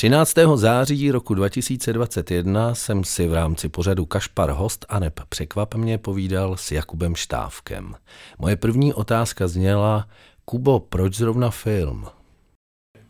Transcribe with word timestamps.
13. 0.00 0.34
září 0.54 1.10
roku 1.10 1.34
2021 1.34 2.74
jsem 2.74 3.04
si 3.04 3.28
v 3.28 3.34
rámci 3.34 3.68
pořadu 3.68 4.06
Kašpar 4.06 4.50
Host 4.50 4.86
a 4.88 4.98
neb 4.98 5.20
Překvap 5.28 5.74
mě 5.74 5.98
povídal 5.98 6.56
s 6.56 6.72
Jakubem 6.72 7.14
Štávkem. 7.14 7.94
Moje 8.38 8.56
první 8.56 8.94
otázka 8.94 9.48
zněla, 9.48 10.08
Kubo, 10.44 10.80
proč 10.80 11.16
zrovna 11.16 11.50
film? 11.50 12.06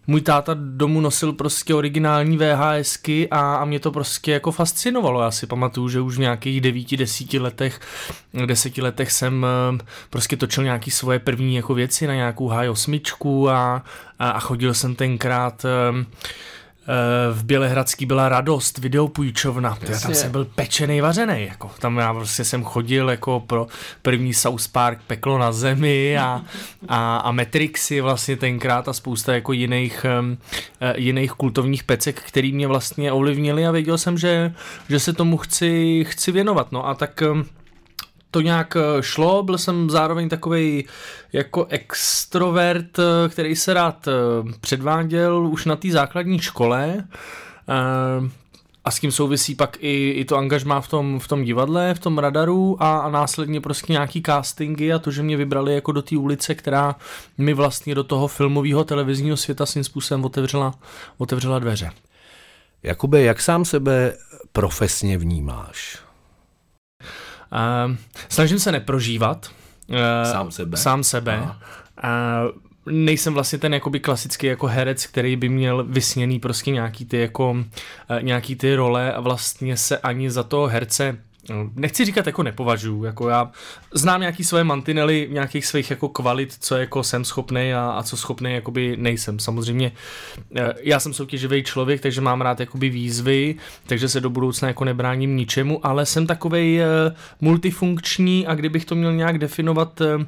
můj 0.07 0.21
táta 0.21 0.55
domů 0.55 1.01
nosil 1.01 1.33
prostě 1.33 1.75
originální 1.75 2.39
VHSky 2.39 3.29
a, 3.31 3.57
a 3.57 3.65
mě 3.65 3.81
to 3.81 3.91
prostě 3.91 4.33
jako 4.33 4.53
fascinovalo. 4.53 5.23
Já 5.23 5.31
si 5.31 5.47
pamatuju, 5.47 5.89
že 5.89 6.01
už 6.01 6.17
v 6.17 6.21
nějakých 6.21 6.61
devíti, 6.61 6.97
desíti 6.97 7.39
letech, 7.39 7.81
deseti 8.47 8.83
letech 8.83 9.13
jsem 9.13 9.47
eh, 9.47 9.85
prostě 10.11 10.37
točil 10.37 10.65
nějaký 10.65 10.91
svoje 10.91 11.19
první 11.19 11.57
jako 11.57 11.75
věci 11.75 12.07
na 12.07 12.15
nějakou 12.15 12.51
H8 12.51 13.49
a, 13.49 13.85
a, 14.19 14.31
a 14.31 14.41
chodil 14.41 14.75
jsem 14.75 14.95
tenkrát 14.95 15.65
Eh, 15.65 16.05
v 17.33 17.45
Bělehradský 17.45 18.07
byla 18.07 18.29
radost, 18.29 18.79
videopůjčovna, 18.79 19.79
já 19.89 20.01
tam 20.01 20.15
jsem 20.15 20.33
byl 20.33 20.45
pečený, 20.45 21.01
vařený, 21.01 21.47
jako. 21.47 21.71
Tam 21.79 21.99
já 21.99 22.15
prostě 22.15 22.45
jsem 22.45 22.65
chodil 22.65 23.11
jako 23.11 23.41
pro 23.41 23.67
první 24.03 24.35
South 24.35 24.69
Park 24.69 24.99
Peklo 25.07 25.39
na 25.39 25.53
zemi 25.53 26.19
a, 26.19 26.43
a, 26.89 27.17
a 27.17 27.33
Matrixy 27.33 28.01
vlastně 28.01 28.37
tenkrát 28.37 28.89
a 28.89 28.93
spousta 28.93 29.35
jako 29.35 29.53
jiných, 29.53 30.07
um, 30.21 30.39
jiných 30.97 31.33
kultovních 31.33 31.85
pecek, 31.85 32.23
který 32.27 32.53
mě 32.53 32.67
vlastně 32.67 33.13
ovlivnili 33.13 33.67
a 33.67 33.71
věděl 33.71 33.99
jsem, 33.99 34.19
že, 34.19 34.55
že 34.89 35.01
se 35.01 35.13
tomu 35.13 35.37
chci, 35.37 36.05
chci 36.09 36.33
věnovat, 36.33 36.73
no 36.73 36.89
a 36.89 36.95
tak 36.95 37.23
to 38.31 38.41
nějak 38.41 38.77
eh, 38.77 39.03
šlo, 39.03 39.43
byl 39.43 39.59
jsem 39.59 39.91
zároveň 39.91 40.29
takový 40.29 40.85
jako 41.33 41.67
extrovert, 41.69 42.99
eh, 42.99 43.29
který 43.29 43.57
se 43.57 43.75
rád 43.75 44.09
eh, 44.09 44.13
předváděl 44.61 45.47
už 45.47 45.65
na 45.65 45.77
té 45.77 45.91
základní 45.91 46.39
škole 46.39 47.05
a 48.85 48.91
s 48.91 49.01
tím 49.01 49.13
souvisí 49.13 49.55
pak 49.55 49.77
i, 49.81 50.11
i 50.11 50.25
to 50.25 50.37
angažmá 50.37 50.81
v 50.81 50.89
tom, 50.89 51.21
v 51.21 51.29
tom 51.29 51.45
divadle, 51.45 51.95
v 51.95 51.99
tom 51.99 52.19
radaru 52.19 52.77
a, 52.83 52.99
a 52.99 53.11
následně 53.11 53.61
prostě 53.61 53.93
nějaký 53.93 54.23
castingy 54.23 54.93
a 54.93 54.99
to, 54.99 55.11
že 55.11 55.23
mě 55.23 55.37
vybrali 55.37 55.75
jako 55.75 55.93
do 55.93 56.03
té 56.03 56.17
ulice, 56.17 56.55
která 56.55 56.97
mi 57.39 57.55
vlastně 57.55 57.95
do 57.95 58.05
toho 58.05 58.29
filmového 58.29 58.85
televizního 58.85 59.37
světa 59.37 59.67
svým 59.67 59.85
způsobem 59.85 60.25
otevřela, 60.25 60.75
otevřela 61.19 61.59
dveře. 61.59 61.91
Jakube, 62.83 63.23
jak 63.23 63.41
sám 63.41 63.65
sebe 63.65 64.17
profesně 64.53 65.19
vnímáš? 65.19 66.10
Uh, 67.53 67.97
snažím 68.29 68.59
se 68.59 68.73
neprožívat. 68.73 69.51
Uh, 69.89 69.97
sám 70.33 70.51
sebe. 70.51 70.77
Sám 70.77 71.05
sebe. 71.05 71.43
Uh, 71.43 71.51
nejsem 72.93 73.35
vlastně 73.35 73.59
ten 73.59 73.75
jakoby 73.75 74.01
klasický 74.01 74.47
jako 74.47 74.67
herec, 74.67 75.07
který 75.07 75.37
by 75.37 75.49
měl 75.49 75.85
vysněný 75.85 76.41
prostě 76.41 76.71
nějaký 76.71 77.05
ty 77.05 77.19
jako 77.21 77.51
uh, 77.51 77.65
nějaký 78.21 78.57
ty 78.57 78.75
role 78.75 79.13
a 79.13 79.21
vlastně 79.21 79.77
se 79.77 79.99
ani 79.99 80.31
za 80.31 80.43
toho 80.43 80.67
herce 80.67 81.19
nechci 81.75 82.05
říkat 82.05 82.27
jako 82.27 82.43
nepovažuji, 82.43 83.05
jako 83.05 83.29
já 83.29 83.51
znám 83.95 84.21
nějaký 84.21 84.45
své 84.45 84.65
mantinely, 84.65 85.29
nějakých 85.31 85.67
svých 85.67 85.91
jako 85.91 86.09
kvalit, 86.09 86.57
co 86.61 86.77
jako 86.77 87.03
jsem 87.03 87.25
schopný 87.25 87.75
a, 87.75 87.91
a 87.91 88.03
co 88.03 88.17
schopný 88.17 88.53
jakoby 88.53 88.97
nejsem. 88.97 89.39
Samozřejmě 89.39 89.93
eh, 90.57 90.75
já 90.81 91.01
jsem 91.01 91.13
soutěživý 91.13 91.63
člověk, 91.63 92.01
takže 92.01 92.21
mám 92.21 92.41
rád 92.41 92.61
jakoby 92.61 92.89
výzvy, 92.89 93.55
takže 93.87 94.09
se 94.09 94.21
do 94.21 94.31
budoucna 94.31 94.69
jako 94.69 94.85
nebráním 94.85 95.37
ničemu, 95.37 95.87
ale 95.87 96.07
jsem 96.07 96.27
takovej 96.27 96.81
eh, 96.81 96.87
multifunkční 97.41 98.47
a 98.47 98.55
kdybych 98.55 98.85
to 98.85 98.95
měl 98.95 99.13
nějak 99.13 99.39
definovat 99.39 100.01
eh, 100.01 100.27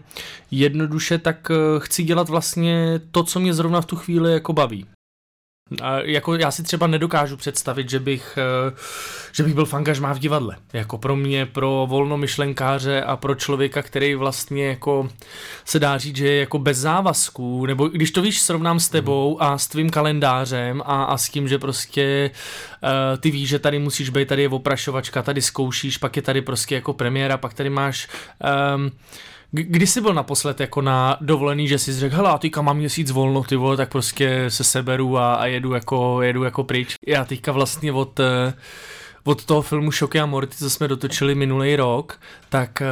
jednoduše, 0.50 1.18
tak 1.18 1.50
chci 1.78 2.02
dělat 2.02 2.28
vlastně 2.28 3.00
to, 3.10 3.24
co 3.24 3.40
mě 3.40 3.54
zrovna 3.54 3.80
v 3.80 3.86
tu 3.86 3.96
chvíli 3.96 4.32
jako 4.32 4.52
baví. 4.52 4.86
Jako 6.02 6.34
já 6.34 6.50
si 6.50 6.62
třeba 6.62 6.86
nedokážu 6.86 7.36
představit, 7.36 7.90
že 7.90 8.00
bych, 8.00 8.38
eh, 8.38 8.74
že 9.32 9.42
bych 9.42 9.54
byl 9.54 9.64
fangažmá 9.66 10.12
v 10.12 10.18
divadle. 10.18 10.56
Jako 10.72 10.98
pro 10.98 11.16
mě, 11.16 11.46
pro 11.46 11.86
volnomyšlenkáře 11.90 13.02
a 13.02 13.16
pro 13.16 13.34
člověka, 13.34 13.82
který 13.82 14.14
vlastně 14.14 14.66
jako 14.66 15.08
se 15.64 15.78
dá 15.78 15.98
říct, 15.98 16.16
že 16.16 16.28
je 16.28 16.40
jako 16.40 16.58
bez 16.58 16.78
závazků, 16.78 17.66
nebo 17.66 17.88
když 17.88 18.10
to 18.10 18.22
víš, 18.22 18.40
srovnám 18.40 18.80
s 18.80 18.88
tebou 18.88 19.42
a 19.42 19.58
s 19.58 19.66
tvým 19.68 19.90
kalendářem 19.90 20.82
a, 20.86 21.04
a 21.04 21.16
s 21.16 21.28
tím, 21.28 21.48
že 21.48 21.58
prostě 21.58 22.30
uh, 22.82 23.20
ty 23.20 23.30
víš, 23.30 23.48
že 23.48 23.58
tady 23.58 23.78
musíš 23.78 24.10
být, 24.10 24.28
tady 24.28 24.42
je 24.42 24.48
oprašovačka, 24.48 25.22
tady 25.22 25.42
zkoušíš, 25.42 25.98
pak 25.98 26.16
je 26.16 26.22
tady 26.22 26.42
prostě 26.42 26.74
jako 26.74 26.92
premiéra, 26.92 27.36
pak 27.36 27.54
tady 27.54 27.70
máš 27.70 28.08
um, 28.76 28.90
Kdy 29.54 29.86
jsi 29.86 30.00
byl 30.00 30.14
naposled 30.14 30.60
jako 30.60 30.82
na 30.82 31.16
dovolený, 31.20 31.68
že 31.68 31.78
jsi 31.78 31.92
řekl, 31.92 32.16
hele, 32.16 32.38
teďka 32.38 32.62
mám 32.62 32.76
měsíc 32.76 33.10
volno, 33.10 33.44
ty 33.44 33.56
vole, 33.56 33.76
tak 33.76 33.88
prostě 33.88 34.44
se 34.48 34.64
seberu 34.64 35.18
a, 35.18 35.34
a 35.34 35.46
jedu, 35.46 35.72
jako, 35.72 36.22
jedu 36.22 36.42
jako 36.42 36.64
pryč. 36.64 36.94
Já 37.06 37.24
teďka 37.24 37.52
vlastně 37.52 37.92
od, 37.92 38.18
uh, 38.18 38.26
od 39.24 39.44
toho 39.44 39.62
filmu 39.62 39.90
Šoky 39.90 40.20
a 40.20 40.26
Morty, 40.26 40.56
co 40.56 40.70
jsme 40.70 40.88
dotočili 40.88 41.34
minulý 41.34 41.76
rok, 41.76 42.18
tak 42.48 42.82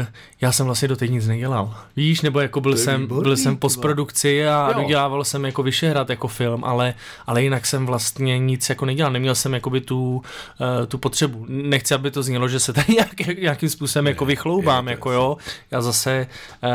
uh, 0.00 0.06
já 0.40 0.52
jsem 0.52 0.66
vlastně 0.66 0.88
do 0.88 0.96
nic 1.06 1.26
nedělal. 1.26 1.74
Víš, 1.96 2.20
nebo 2.20 2.40
jako 2.40 2.60
byl 2.60 2.76
jsem, 2.76 3.00
výborný, 3.00 3.22
byl 3.22 3.36
jsem 3.36 3.56
postprodukci 3.56 4.48
a 4.48 4.68
jo. 4.68 4.82
dodělával 4.82 5.24
jsem 5.24 5.44
jako 5.44 5.62
Vyšehrad 5.62 6.10
jako 6.10 6.28
film, 6.28 6.64
ale, 6.64 6.94
ale 7.26 7.42
jinak 7.42 7.66
jsem 7.66 7.86
vlastně 7.86 8.38
nic 8.38 8.68
jako 8.68 8.86
nedělal. 8.86 9.12
Neměl 9.12 9.34
jsem 9.34 9.54
jakoby 9.54 9.80
tu, 9.80 10.14
uh, 10.14 10.86
tu 10.86 10.98
potřebu. 10.98 11.46
Nechci, 11.48 11.94
aby 11.94 12.10
to 12.10 12.22
znělo, 12.22 12.48
že 12.48 12.60
se 12.60 12.72
tady 12.72 12.86
nějak, 12.92 13.38
nějakým 13.40 13.68
způsobem 13.68 14.06
jako 14.06 14.24
vychloubám, 14.24 14.88
jako 14.88 15.12
jo. 15.12 15.36
Já 15.70 15.82
zase 15.82 16.26
uh, 16.62 16.70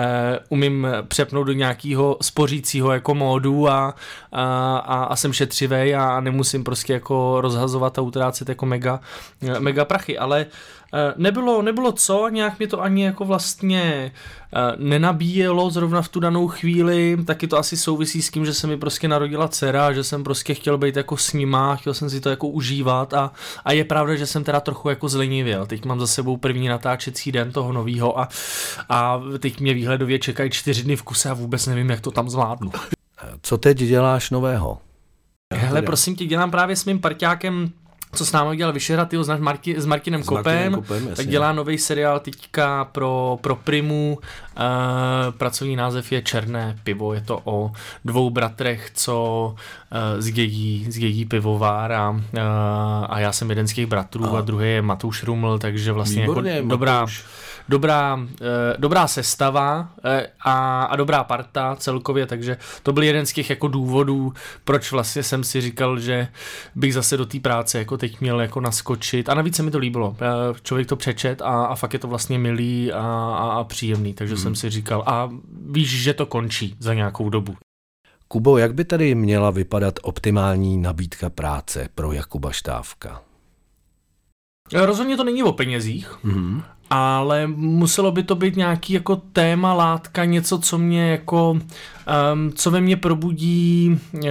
umím 0.50 0.88
přepnout 1.08 1.48
do 1.48 1.54
nějakého 1.54 2.18
spořícího 2.22 2.92
jako 2.92 3.16
módu 3.16 3.70
a, 3.70 3.96
a, 4.32 4.78
a, 4.78 5.04
a 5.04 5.16
jsem 5.16 5.34
šetřivý 5.34 5.96
a 5.96 6.20
nemusím 6.20 6.64
prostě 6.64 6.94
jako 6.94 7.42
rozhazovat 7.42 8.00
a 8.00 8.02
utrácet 8.02 8.50
jako 8.50 8.66
mega, 8.66 8.89
mega 9.60 9.86
prachy, 9.86 10.18
ale 10.18 10.46
Eh, 10.94 11.14
nebylo, 11.18 11.62
nebylo 11.62 11.92
co, 11.92 12.30
nějak 12.30 12.60
mě 12.60 12.68
to 12.68 12.82
ani 12.82 13.04
jako 13.04 13.26
vlastně 13.26 14.12
eh, 14.56 14.76
nenabíjelo 14.78 15.70
zrovna 15.70 16.02
v 16.02 16.08
tu 16.08 16.20
danou 16.20 16.48
chvíli, 16.48 17.18
taky 17.26 17.48
to 17.48 17.58
asi 17.58 17.78
souvisí 17.78 18.22
s 18.22 18.32
tím, 18.32 18.46
že 18.46 18.54
se 18.54 18.68
mi 18.68 18.78
prostě 18.78 19.08
narodila 19.08 19.48
dcera, 19.48 19.94
že 19.94 20.04
jsem 20.04 20.24
prostě 20.24 20.54
chtěl 20.54 20.78
být 20.78 20.96
jako 20.96 21.18
s 21.18 21.34
nima, 21.34 21.76
chtěl 21.76 21.94
jsem 21.94 22.10
si 22.10 22.22
to 22.22 22.30
jako 22.30 22.48
užívat 22.48 23.14
a, 23.14 23.32
a 23.66 23.72
je 23.72 23.84
pravda, 23.84 24.16
že 24.16 24.26
jsem 24.26 24.44
teda 24.44 24.60
trochu 24.60 24.90
jako 24.90 25.10
zlenivěl. 25.10 25.66
Teď 25.66 25.86
mám 25.86 26.00
za 26.00 26.08
sebou 26.08 26.38
první 26.38 26.68
natáčecí 26.68 27.32
den 27.32 27.52
toho 27.52 27.74
novýho 27.74 28.20
a, 28.20 28.30
a 28.90 29.22
teď 29.40 29.60
mě 29.60 29.74
výhledově 29.74 30.20
čekají 30.20 30.50
čtyři 30.50 30.84
dny 30.84 30.96
v 30.96 31.04
kuse 31.04 31.30
a 31.30 31.34
vůbec 31.34 31.68
nevím, 31.68 31.90
jak 31.90 32.02
to 32.02 32.12
tam 32.12 32.30
zvládnu. 32.30 32.72
Co 33.42 33.58
teď 33.58 33.78
děláš 33.78 34.30
nového? 34.30 34.78
Hele, 35.54 35.82
prosím 35.82 36.16
tě, 36.16 36.26
dělám 36.26 36.52
právě 36.52 36.76
s 36.76 36.86
mým 36.86 37.00
parťákem 37.00 37.72
co 38.14 38.26
s 38.26 38.32
námi 38.32 38.58
dělal 38.58 38.74
Vyšehrad, 38.74 39.10
ty 39.10 39.24
znáš 39.24 39.40
Marti, 39.40 39.82
s 39.82 39.86
Martinem 39.86 40.24
s 40.24 40.26
Kopem, 40.26 40.74
Kopem 40.74 41.10
tak 41.16 41.28
dělá 41.28 41.54
nový 41.54 41.78
seriál 41.78 42.20
teďka 42.20 42.86
pro, 42.86 43.40
pro 43.42 43.56
Primu, 43.56 44.18
uh, 44.18 44.64
pracovní 45.38 45.76
název 45.76 46.12
je 46.12 46.22
Černé 46.22 46.80
pivo, 46.84 47.14
je 47.14 47.22
to 47.22 47.42
o 47.44 47.72
dvou 48.06 48.30
bratrech, 48.30 48.92
co 48.94 49.56
uh, 49.56 50.22
zdědí, 50.22 50.86
zdědí 50.90 51.26
pivovár 51.26 51.92
a, 51.92 52.10
uh, 52.10 52.20
a 53.10 53.20
já 53.20 53.32
jsem 53.32 53.50
jeden 53.50 53.68
z 53.68 53.74
těch 53.74 53.86
bratrů 53.86 54.36
a, 54.36 54.38
a 54.38 54.42
druhý 54.42 54.70
je 54.70 54.82
Matouš 54.82 55.24
Ruml, 55.24 55.60
takže 55.60 55.92
vlastně 55.92 56.22
Výborně, 56.22 56.52
jako 56.52 56.68
dobrá... 56.68 57.00
Matouš 57.00 57.24
dobrá, 57.70 58.20
eh, 58.42 58.76
dobrá 58.78 59.08
sestava 59.08 59.90
eh, 60.06 60.28
a, 60.40 60.84
a 60.84 60.96
dobrá 60.96 61.24
parta 61.24 61.76
celkově, 61.76 62.26
takže 62.26 62.58
to 62.84 62.94
byl 62.94 63.04
jeden 63.04 63.26
z 63.26 63.34
těch 63.34 63.50
jako 63.50 63.68
důvodů, 63.68 64.34
proč 64.64 64.92
vlastně 64.92 65.24
jsem 65.24 65.44
si 65.44 65.62
říkal, 65.62 66.00
že 66.00 66.28
bych 66.76 66.94
zase 66.94 67.18
do 67.18 67.26
té 67.26 67.40
práce 67.40 67.78
jako 67.78 67.98
teď 67.98 68.22
měl 68.22 68.42
jako 68.42 68.62
naskočit 68.62 69.30
a 69.30 69.34
navíc 69.34 69.56
se 69.56 69.64
mi 69.64 69.72
to 69.72 69.78
líbilo. 69.78 70.16
Eh, 70.22 70.60
člověk 70.64 70.88
to 70.88 70.96
přečet 70.96 71.42
a, 71.42 71.66
a 71.66 71.76
fakt 71.76 71.94
je 71.94 72.00
to 72.00 72.08
vlastně 72.08 72.40
milý 72.40 72.92
a, 72.92 73.00
a, 73.00 73.52
a 73.52 73.64
příjemný, 73.64 74.14
takže 74.14 74.34
hmm. 74.34 74.44
jsem 74.44 74.56
si 74.56 74.70
říkal 74.70 75.04
a 75.06 75.30
víš, 75.72 76.02
že 76.02 76.14
to 76.14 76.26
končí 76.26 76.76
za 76.80 76.94
nějakou 76.94 77.30
dobu. 77.30 77.56
Kubo, 78.28 78.58
jak 78.58 78.74
by 78.74 78.86
tady 78.86 79.16
měla 79.16 79.52
vypadat 79.52 80.00
optimální 80.02 80.78
nabídka 80.78 81.30
práce 81.30 81.90
pro 81.96 82.12
Jakuba 82.12 82.52
Štávka? 82.52 83.22
Rozhodně 84.74 85.18
to 85.18 85.24
není 85.24 85.44
o 85.44 85.52
penězích, 85.52 86.18
mm-hmm 86.26 86.64
ale 86.90 87.48
muselo 87.48 88.12
by 88.12 88.24
to 88.24 88.36
být 88.36 88.56
nějaký 88.56 88.94
jako 88.94 89.16
téma, 89.16 89.74
látka, 89.74 90.26
něco, 90.26 90.60
co 90.60 90.78
mě 90.78 91.12
jako, 91.12 91.52
um, 91.52 92.52
co 92.56 92.72
ve 92.72 92.82
mně 92.82 92.98
probudí 92.98 94.00
uh, 94.14 94.22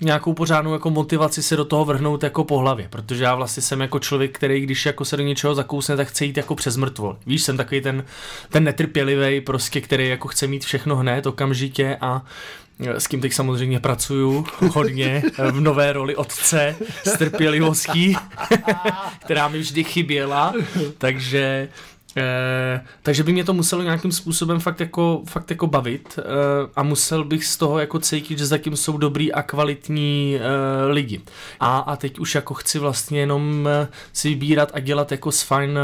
nějakou 0.00 0.34
pořádnou 0.34 0.72
jako 0.72 0.90
motivaci 0.90 1.42
se 1.42 1.56
do 1.56 1.64
toho 1.64 1.84
vrhnout 1.84 2.22
jako 2.22 2.44
po 2.44 2.58
hlavě, 2.58 2.88
protože 2.90 3.24
já 3.24 3.34
vlastně 3.34 3.62
jsem 3.62 3.80
jako 3.80 3.98
člověk, 3.98 4.34
který 4.34 4.60
když 4.60 4.86
jako 4.86 5.04
se 5.04 5.16
do 5.16 5.22
něčeho 5.22 5.54
zakousne, 5.54 5.96
tak 5.96 6.08
chce 6.08 6.24
jít 6.24 6.36
jako 6.36 6.54
přes 6.54 6.76
mrtvol. 6.76 7.16
Víš, 7.26 7.42
jsem 7.42 7.56
takový 7.56 7.80
ten, 7.80 8.04
ten 8.48 8.64
netrpělivý 8.64 9.40
prostě, 9.40 9.80
který 9.80 10.08
jako 10.08 10.28
chce 10.28 10.46
mít 10.46 10.64
všechno 10.64 10.96
hned, 10.96 11.26
okamžitě 11.26 11.96
a 12.00 12.22
s 12.78 13.06
kým 13.06 13.20
teď 13.20 13.32
samozřejmě 13.32 13.80
pracuju 13.80 14.46
hodně 14.72 15.22
v 15.50 15.60
nové 15.60 15.92
roli 15.92 16.16
otce 16.16 16.76
s 17.04 17.18
trpělivostí, 17.18 18.16
která 19.24 19.48
mi 19.48 19.58
vždy 19.58 19.84
chyběla, 19.84 20.54
takže 20.98 21.68
Eh, 22.16 22.84
takže 23.02 23.22
by 23.22 23.32
mě 23.32 23.44
to 23.44 23.52
muselo 23.54 23.82
nějakým 23.82 24.12
způsobem 24.12 24.60
fakt 24.60 24.80
jako, 24.80 25.22
fakt 25.28 25.50
jako 25.50 25.66
bavit 25.66 26.18
eh, 26.18 26.22
a 26.76 26.82
musel 26.82 27.24
bych 27.24 27.44
z 27.44 27.56
toho 27.56 27.78
jako 27.78 27.98
cítit, 27.98 28.38
že 28.38 28.46
zatím 28.46 28.76
jsou 28.76 28.98
dobrý 28.98 29.32
a 29.32 29.42
kvalitní 29.42 30.38
eh, 30.40 30.92
lidi. 30.92 31.20
A, 31.60 31.78
a 31.78 31.96
teď 31.96 32.18
už 32.18 32.34
jako 32.34 32.54
chci 32.54 32.78
vlastně 32.78 33.20
jenom 33.20 33.68
si 34.12 34.28
vybírat 34.28 34.70
a 34.74 34.80
dělat 34.80 35.12
jako 35.12 35.32
s 35.32 35.42
fajn 35.42 35.78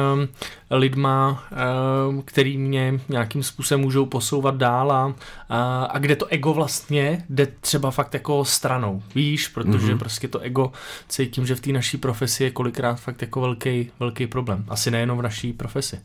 lidma, 0.70 1.44
eh, 1.52 2.22
který 2.24 2.58
mě 2.58 3.00
nějakým 3.08 3.42
způsobem 3.42 3.80
můžou 3.80 4.06
posouvat 4.06 4.56
dál 4.56 4.92
a, 4.92 5.14
a, 5.48 5.84
a 5.84 5.98
kde 5.98 6.16
to 6.16 6.26
ego 6.26 6.52
vlastně 6.52 7.24
jde 7.28 7.46
třeba 7.46 7.90
fakt 7.90 8.14
jako 8.14 8.44
stranou, 8.44 9.02
víš, 9.14 9.48
protože 9.48 9.94
mm-hmm. 9.94 9.98
prostě 9.98 10.28
to 10.28 10.38
ego 10.38 10.72
cítím, 11.08 11.46
že 11.46 11.54
v 11.54 11.60
té 11.60 11.72
naší 11.72 11.96
profesi 11.96 12.44
je 12.44 12.50
kolikrát 12.50 13.00
fakt 13.00 13.22
jako 13.22 13.40
velký, 13.40 13.90
velký 14.00 14.26
problém. 14.26 14.64
Asi 14.68 14.90
nejenom 14.90 15.18
v 15.18 15.22
naší 15.22 15.52
profesi. 15.52 16.00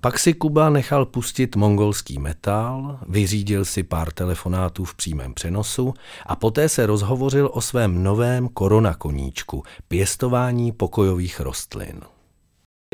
Pak 0.00 0.18
si 0.18 0.34
Kuba 0.34 0.70
nechal 0.70 1.06
pustit 1.06 1.56
mongolský 1.56 2.18
metal, 2.18 2.98
vyřídil 3.08 3.64
si 3.64 3.82
pár 3.82 4.12
telefonátů 4.12 4.84
v 4.84 4.94
přímém 4.94 5.34
přenosu 5.34 5.94
a 6.26 6.36
poté 6.36 6.68
se 6.68 6.86
rozhovořil 6.86 7.50
o 7.52 7.60
svém 7.60 8.02
novém 8.02 8.48
koronakoníčku, 8.48 9.62
pěstování 9.88 10.72
pokojových 10.72 11.40
rostlin 11.40 12.00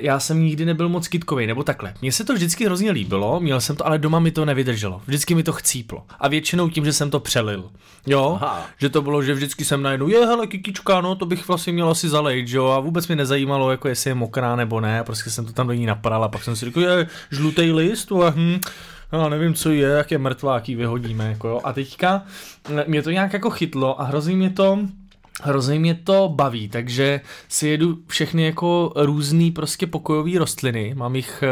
já 0.02 0.20
jsem 0.20 0.42
nikdy 0.42 0.64
nebyl 0.64 0.88
moc 0.88 1.08
kitkový, 1.08 1.46
nebo 1.46 1.62
takhle. 1.62 1.94
Mně 2.02 2.12
se 2.12 2.24
to 2.24 2.34
vždycky 2.34 2.64
hrozně 2.66 2.90
líbilo, 2.90 3.40
měl 3.40 3.60
jsem 3.60 3.76
to, 3.76 3.86
ale 3.86 3.98
doma 3.98 4.18
mi 4.18 4.30
to 4.30 4.44
nevydrželo. 4.44 5.02
Vždycky 5.06 5.34
mi 5.34 5.42
to 5.42 5.52
chcíplo. 5.52 6.02
A 6.20 6.28
většinou 6.28 6.68
tím, 6.68 6.84
že 6.84 6.92
jsem 6.92 7.10
to 7.10 7.20
přelil. 7.20 7.70
Jo, 8.06 8.38
Aha. 8.40 8.66
že 8.78 8.88
to 8.88 9.02
bylo, 9.02 9.22
že 9.22 9.34
vždycky 9.34 9.64
jsem 9.64 9.82
najednou, 9.82 10.08
je 10.08 10.26
hele, 10.26 10.46
kikička, 10.46 11.00
no 11.00 11.14
to 11.14 11.26
bych 11.26 11.48
vlastně 11.48 11.72
měl 11.72 11.90
asi 11.90 12.08
zalejt, 12.08 12.48
jo, 12.48 12.66
a 12.66 12.80
vůbec 12.80 13.08
mi 13.08 13.16
nezajímalo, 13.16 13.70
jako 13.70 13.88
jestli 13.88 14.10
je 14.10 14.14
mokrá 14.14 14.56
nebo 14.56 14.80
ne, 14.80 15.04
prostě 15.04 15.30
jsem 15.30 15.46
to 15.46 15.52
tam 15.52 15.66
do 15.66 15.72
ní 15.72 15.86
napral 15.86 16.24
a 16.24 16.28
pak 16.28 16.44
jsem 16.44 16.56
si 16.56 16.64
řekl, 16.64 16.80
je 16.80 17.06
žlutý 17.30 17.72
list, 17.72 18.12
a 18.12 18.30
hm, 18.36 18.60
no, 19.12 19.28
nevím, 19.28 19.54
co 19.54 19.70
je, 19.70 19.88
jak 19.88 20.10
je 20.10 20.18
mrtvá, 20.18 20.54
jaký 20.54 20.74
vyhodíme, 20.74 21.28
jako 21.28 21.48
jo. 21.48 21.60
A 21.64 21.72
teďka 21.72 22.22
mě 22.86 23.02
to 23.02 23.10
nějak 23.10 23.32
jako 23.32 23.50
chytlo 23.50 24.00
a 24.00 24.04
hrozí 24.04 24.36
mě 24.36 24.50
to, 24.50 24.78
hrozně 25.42 25.78
mě 25.78 25.94
to 25.94 26.28
baví, 26.34 26.68
takže 26.68 27.20
si 27.48 27.68
jedu 27.68 27.98
všechny 28.06 28.44
jako 28.44 28.92
různý 28.96 29.50
prostě 29.50 29.86
pokojové 29.86 30.38
rostliny, 30.38 30.94
mám 30.94 31.16
jich 31.16 31.44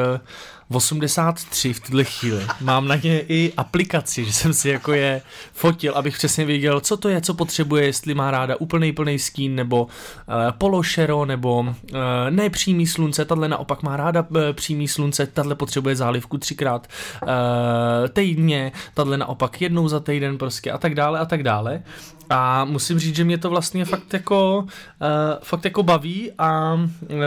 83 0.71 1.73
v 1.73 1.81
tuhle 1.81 2.05
chvíli. 2.05 2.47
Mám 2.61 2.89
na 2.89 2.95
ně 2.95 3.21
i 3.21 3.53
aplikaci, 3.57 4.25
že 4.25 4.33
jsem 4.33 4.55
si 4.55 4.69
jako 4.69 4.93
je 4.93 5.23
fotil, 5.53 5.95
abych 5.95 6.17
přesně 6.17 6.45
věděl, 6.45 6.81
co 6.81 6.97
to 6.97 7.09
je, 7.09 7.21
co 7.21 7.35
potřebuje, 7.35 7.85
jestli 7.87 8.15
má 8.15 8.31
ráda 8.31 8.57
úplný 8.57 8.93
plný 8.93 9.19
stín, 9.19 9.55
nebo 9.55 9.85
uh, 9.85 9.89
pološero, 10.59 11.25
nebo 11.25 11.61
uh, 11.61 11.67
nepřímý 12.31 12.87
slunce, 12.87 13.25
tahle 13.25 13.49
naopak 13.49 13.83
má 13.83 13.97
ráda 13.97 14.27
uh, 14.31 14.39
přímý 14.53 14.89
slunce, 14.89 15.27
tahle 15.27 15.55
potřebuje 15.55 15.97
zálivku 15.97 16.39
třikrát 16.39 16.89
uh, 17.23 17.29
týdně, 18.13 18.73
tahle 18.95 19.17
naopak 19.17 19.61
jednou 19.61 19.89
za 19.89 20.01
týden 20.01 20.39
prostě 20.39 20.73
a 20.73 20.79
tak 20.79 20.95
dále 20.95 21.19
a 21.19 21.25
tak 21.25 21.43
dále. 21.43 21.83
A 22.31 22.65
musím 22.65 22.99
říct, 22.99 23.17
že 23.17 23.25
mě 23.25 23.39
to 23.39 23.51
vlastně 23.51 23.85
fakt 23.85 24.13
jako, 24.13 24.59
uh, 24.59 24.69
fakt 25.43 25.65
jako 25.65 25.83
baví 25.83 26.33
a, 26.39 26.75
uh, 26.75 27.19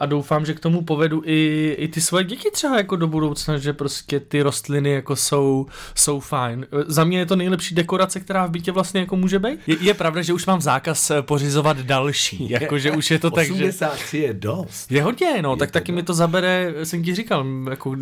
a 0.00 0.06
doufám, 0.06 0.46
že 0.46 0.54
k 0.54 0.60
tomu 0.60 0.82
povedu 0.82 1.22
i, 1.24 1.74
i 1.78 1.88
ty 1.88 2.00
svoje 2.00 2.24
děti 2.24 2.50
třeba 2.52 2.76
jako 2.76 2.96
do 2.96 3.06
budoucna, 3.06 3.58
že 3.58 3.72
prostě 3.72 4.20
ty 4.20 4.42
rostliny 4.42 4.90
jako 4.90 5.16
jsou, 5.16 5.66
jsou 5.94 6.20
fajn. 6.20 6.66
Za 6.86 7.04
mě 7.04 7.18
je 7.18 7.26
to 7.26 7.36
nejlepší 7.36 7.74
dekorace, 7.74 8.20
která 8.20 8.46
v 8.46 8.50
bytě 8.50 8.72
vlastně 8.72 9.00
jako 9.00 9.16
může 9.16 9.38
být. 9.38 9.60
Je, 9.66 9.76
je 9.80 9.94
pravda, 9.94 10.22
že 10.22 10.32
už 10.32 10.46
mám 10.46 10.60
zákaz 10.60 11.10
eh, 11.10 11.22
pořizovat 11.22 11.78
další, 11.78 12.50
jako 12.50 12.78
že 12.78 12.90
už 12.90 13.10
je 13.10 13.18
to 13.18 13.30
tak, 13.30 13.46
že... 13.46 13.68
83 13.68 14.18
je 14.18 14.34
dost. 14.34 14.92
Je 14.92 15.02
hodně, 15.02 15.42
no, 15.42 15.50
je 15.50 15.56
tak 15.56 15.70
taky 15.70 15.92
dost. 15.92 15.96
mi 15.96 16.02
to 16.02 16.14
zabere, 16.14 16.74
jsem 16.84 17.02
ti 17.02 17.14
říkal, 17.14 17.46
jako 17.70 17.96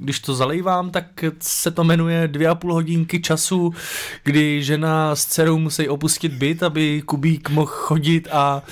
když 0.00 0.20
to 0.20 0.34
zalejvám, 0.34 0.90
tak 0.90 1.24
se 1.40 1.70
to 1.70 1.84
jmenuje 1.84 2.28
dvě 2.28 2.48
a 2.48 2.54
půl 2.54 2.72
hodinky 2.72 3.20
času, 3.20 3.72
kdy 4.24 4.62
žena 4.62 5.16
s 5.16 5.26
dcerou 5.26 5.58
musí 5.58 5.77
opustit 5.86 6.32
byt, 6.32 6.62
aby 6.62 7.02
Kubík 7.02 7.50
mohl 7.50 7.66
chodit 7.66 8.28
a, 8.32 8.36
a, 8.38 8.62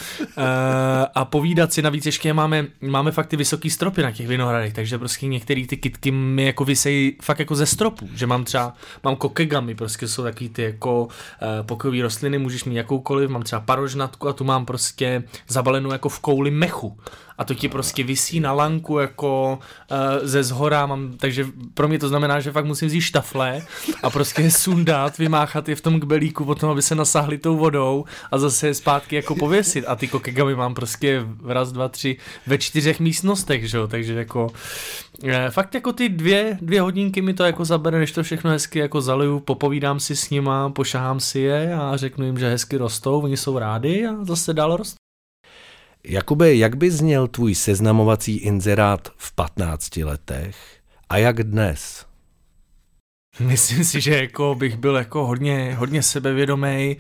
a 1.15 1.25
povídat 1.25 1.73
si. 1.73 1.83
Navíc 1.83 2.07
ještě 2.07 2.33
máme, 2.33 2.67
máme 2.81 3.13
fakt 3.13 3.27
ty 3.27 3.37
vysoký 3.37 3.71
stropy 3.71 4.03
na 4.03 4.13
těch 4.13 4.29
vinohradech, 4.29 4.73
takže 4.73 4.99
prostě 4.99 5.27
některé 5.27 5.67
ty 5.67 5.77
kitky 5.77 6.11
mi 6.11 6.45
jako 6.45 6.65
vysejí 6.65 7.17
fakt 7.23 7.39
jako 7.39 7.55
ze 7.55 7.67
stropu, 7.67 8.09
že 8.15 8.27
mám 8.27 8.45
třeba, 8.45 8.75
mám 9.05 9.17
kokegamy, 9.17 9.75
prostě 9.75 10.09
jsou 10.09 10.23
takový 10.23 10.49
ty 10.49 10.63
jako 10.63 11.05
uh, 11.05 11.09
pokojové 11.63 12.03
rostliny, 12.03 12.39
můžeš 12.39 12.65
mít 12.65 12.77
jakoukoliv, 12.77 13.31
mám 13.31 13.43
třeba 13.43 13.61
parožnatku 13.61 14.29
a 14.29 14.33
tu 14.33 14.45
mám 14.45 14.67
prostě 14.67 15.23
zabalenou 15.49 15.93
jako 15.93 16.09
v 16.09 16.21
kouli 16.21 16.51
mechu 16.51 16.99
a 17.39 17.45
to 17.45 17.55
ti 17.55 17.69
prostě 17.69 18.05
visí 18.05 18.41
na 18.41 18.53
lanku 18.53 18.99
jako 18.99 19.59
uh, 19.91 20.27
ze 20.27 20.43
zhora, 20.43 20.87
mám, 20.87 21.13
takže 21.17 21.47
pro 21.75 21.89
mě 21.89 21.99
to 21.99 22.09
znamená, 22.09 22.41
že 22.41 22.53
fakt 22.53 22.65
musím 22.65 22.89
vzít 22.89 23.01
štafle 23.01 23.63
a 24.03 24.11
prostě 24.11 24.43
je 24.43 24.51
sundat, 24.51 25.19
vymáchat 25.19 25.69
je 25.69 25.77
v 25.77 25.81
tom 25.81 26.01
kbelíku 26.01 26.45
potom, 26.45 26.71
aby 26.71 26.83
se 26.83 26.95
nasahli 26.95 27.39
tou 27.39 27.57
vodou 27.57 28.05
a 28.31 28.39
zase 28.39 28.67
je 28.67 28.75
zpátky 28.75 29.17
jako 29.17 29.35
pověsit 29.35 29.85
a 29.89 29.97
ty 29.97 30.09
kokegamy 30.09 30.55
mám 30.55 30.75
prostě 30.75 31.25
v 31.27 31.51
raz, 31.51 31.73
dva, 31.73 31.89
tři 31.89 32.17
ve 32.47 32.59
čtyřech 32.59 33.01
místnostech, 33.01 33.69
že 33.71 33.77
jo, 33.77 33.89
takže 33.89 34.15
jako 34.15 34.51
eh, 35.25 35.51
fakt 35.51 35.75
jako 35.75 35.93
ty 35.93 36.09
dvě, 36.09 36.59
dvě 36.63 36.81
hodinky 36.81 37.23
mi 37.23 37.35
to 37.35 37.45
jako 37.45 37.65
zabere, 37.65 37.99
než 37.99 38.13
to 38.13 38.23
všechno 38.23 38.51
hezky 38.51 38.79
jako 38.79 39.01
zaliju, 39.01 39.41
popovídám 39.41 40.01
si 40.01 40.17
s 40.17 40.31
nima, 40.31 40.71
pošahám 40.71 41.21
si 41.21 41.41
je 41.41 41.75
a 41.75 41.97
řeknu 41.97 42.25
jim, 42.25 42.39
že 42.39 42.51
hezky 42.51 42.77
rostou, 42.77 43.21
oni 43.21 43.37
jsou 43.37 43.59
rádi 43.59 44.07
a 44.07 44.25
zase 44.25 44.55
dál 44.55 44.77
rostou. 44.77 45.06
Jakube, 46.09 46.55
jak 46.55 46.77
by 46.77 46.91
zněl 46.91 47.29
tvůj 47.29 47.55
seznamovací 47.55 48.37
inzerát 48.37 49.09
v 49.17 49.33
15 49.33 49.97
letech 49.97 50.57
a 51.09 51.17
jak 51.17 51.43
dnes? 51.43 52.07
Myslím 53.41 53.85
si, 53.85 54.01
že 54.01 54.17
jako 54.17 54.55
bych 54.55 54.77
byl 54.77 54.97
jako 54.97 55.27
hodně, 55.27 55.75
hodně 55.79 56.03
sebevědomý. 56.03 56.97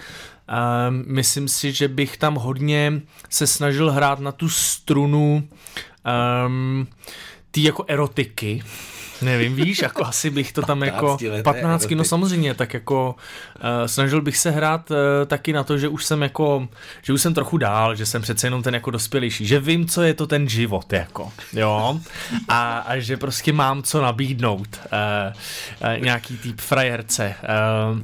Myslím 1.07 1.49
si, 1.49 1.73
že 1.73 1.89
bych 1.89 2.17
tam 2.17 2.35
hodně 2.35 3.03
se 3.31 3.47
snažil 3.47 3.93
hrát 3.93 4.21
na 4.21 4.33
tu 4.33 4.49
strunu 4.49 5.49
um, 6.47 6.87
ty 7.51 7.63
jako 7.63 7.85
erotiky, 7.89 8.63
Nevím, 9.23 9.55
víš, 9.55 9.79
jako 9.79 10.07
asi 10.07 10.31
bych 10.31 10.53
to 10.53 10.63
tam 10.63 10.83
jako 10.83 11.19
15, 11.43 11.91
no 11.95 12.05
samozřejmě, 12.05 12.55
tak 12.55 12.75
jako 12.75 13.15
uh, 13.57 13.87
snažil 13.87 14.23
bych 14.23 14.37
se 14.37 14.51
hrát 14.51 14.91
uh, 14.91 14.97
taky 15.27 15.53
na 15.53 15.65
to, 15.65 15.79
že 15.79 15.89
už 15.89 16.05
jsem 16.05 16.23
jako, 16.23 16.69
že 17.03 17.13
už 17.13 17.23
jsem 17.23 17.35
trochu 17.35 17.59
dál, 17.59 17.95
že 17.95 18.07
jsem 18.07 18.23
přece 18.23 18.47
jenom 18.47 18.63
ten 18.63 18.75
jako 18.75 18.91
dospělejší, 18.91 19.47
že 19.47 19.61
vím, 19.61 19.87
co 19.87 20.03
je 20.03 20.15
to 20.15 20.27
ten 20.27 20.49
život, 20.49 20.93
jako, 20.93 21.33
jo, 21.53 22.01
a, 22.49 22.79
a 22.79 22.99
že 22.99 23.17
prostě 23.17 23.53
mám 23.53 23.83
co 23.83 24.03
nabídnout 24.03 24.69
uh, 24.73 25.33
uh, 25.97 26.03
nějaký 26.03 26.37
typ 26.37 26.61
frajerce. 26.61 27.35
Uh, 27.93 27.99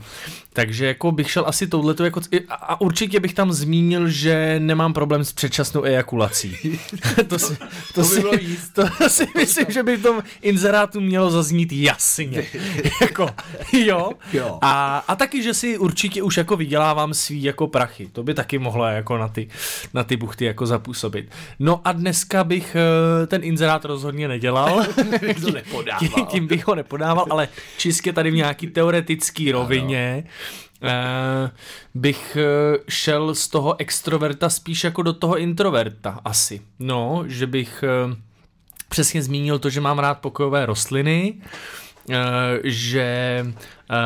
takže 0.52 0.87
jako 0.87 1.12
bych 1.12 1.31
šel 1.31 1.44
asi 1.46 1.66
touhleto 1.66 2.04
jako, 2.04 2.20
a 2.50 2.81
určitě 2.81 3.20
bych 3.20 3.34
tam 3.34 3.52
zmínil, 3.52 4.08
že 4.08 4.56
nemám 4.59 4.92
problém 4.92 5.25
s 5.25 5.32
předčasnou 5.32 5.82
ejakulací. 5.82 6.78
to, 7.28 7.38
si, 7.38 7.56
to, 7.56 7.66
to, 7.94 8.04
si, 8.04 8.23
to 8.73 9.09
si 9.09 9.26
myslím, 9.37 9.66
že 9.68 9.82
by 9.82 9.97
v 9.97 10.02
tom 10.02 10.23
inzerátu 10.42 11.00
mělo 11.00 11.30
zaznít 11.30 11.73
jasně. 11.73 12.44
jako, 13.00 13.30
jo. 13.73 14.11
jo. 14.32 14.59
A, 14.62 15.04
a 15.09 15.16
taky, 15.16 15.42
že 15.42 15.54
si 15.54 15.78
určitě 15.78 16.23
už 16.23 16.37
jako 16.37 16.56
vydělávám 16.56 17.14
svý 17.14 17.42
jako 17.42 17.66
prachy. 17.66 18.09
To 18.12 18.23
by 18.23 18.35
taky 18.35 18.59
mohlo 18.59 18.87
jako 18.87 19.18
na 19.18 19.28
ty, 19.28 19.49
na 19.94 20.04
ty 20.04 20.16
buchty 20.16 20.44
jako 20.44 20.66
zapůsobit. 20.66 21.30
No 21.59 21.80
a 21.85 21.92
dneska 21.92 22.44
bych 22.44 22.76
eh, 22.76 23.26
ten 23.26 23.44
inzerát 23.44 23.85
rozhodně 23.85 24.28
nedělal. 24.28 24.85
to 25.44 25.50
nepodával. 25.50 25.99
Tím, 25.99 26.26
tím 26.26 26.47
bych 26.47 26.66
ho 26.66 26.75
nepodával, 26.75 27.26
ale 27.30 27.49
čistě 27.78 28.12
tady 28.12 28.30
v 28.30 28.35
nějaký 28.35 28.66
teoretický 28.66 29.52
rovině. 29.52 30.25
Ano 30.26 30.51
bych 31.94 32.36
uh, 32.36 32.76
šel 32.88 33.34
z 33.34 33.48
toho 33.48 33.80
extroverta 33.80 34.50
spíš 34.50 34.84
jako 34.84 35.02
do 35.02 35.12
toho 35.12 35.38
introverta 35.38 36.20
asi. 36.24 36.60
No, 36.78 37.24
že 37.26 37.46
bych 37.46 37.84
uh, 38.06 38.14
přesně 38.88 39.22
zmínil 39.22 39.58
to, 39.58 39.70
že 39.70 39.80
mám 39.80 39.98
rád 39.98 40.18
pokojové 40.18 40.66
rostliny, 40.66 41.34
uh, 42.08 42.14
že 42.64 43.40
uh, 43.46 43.96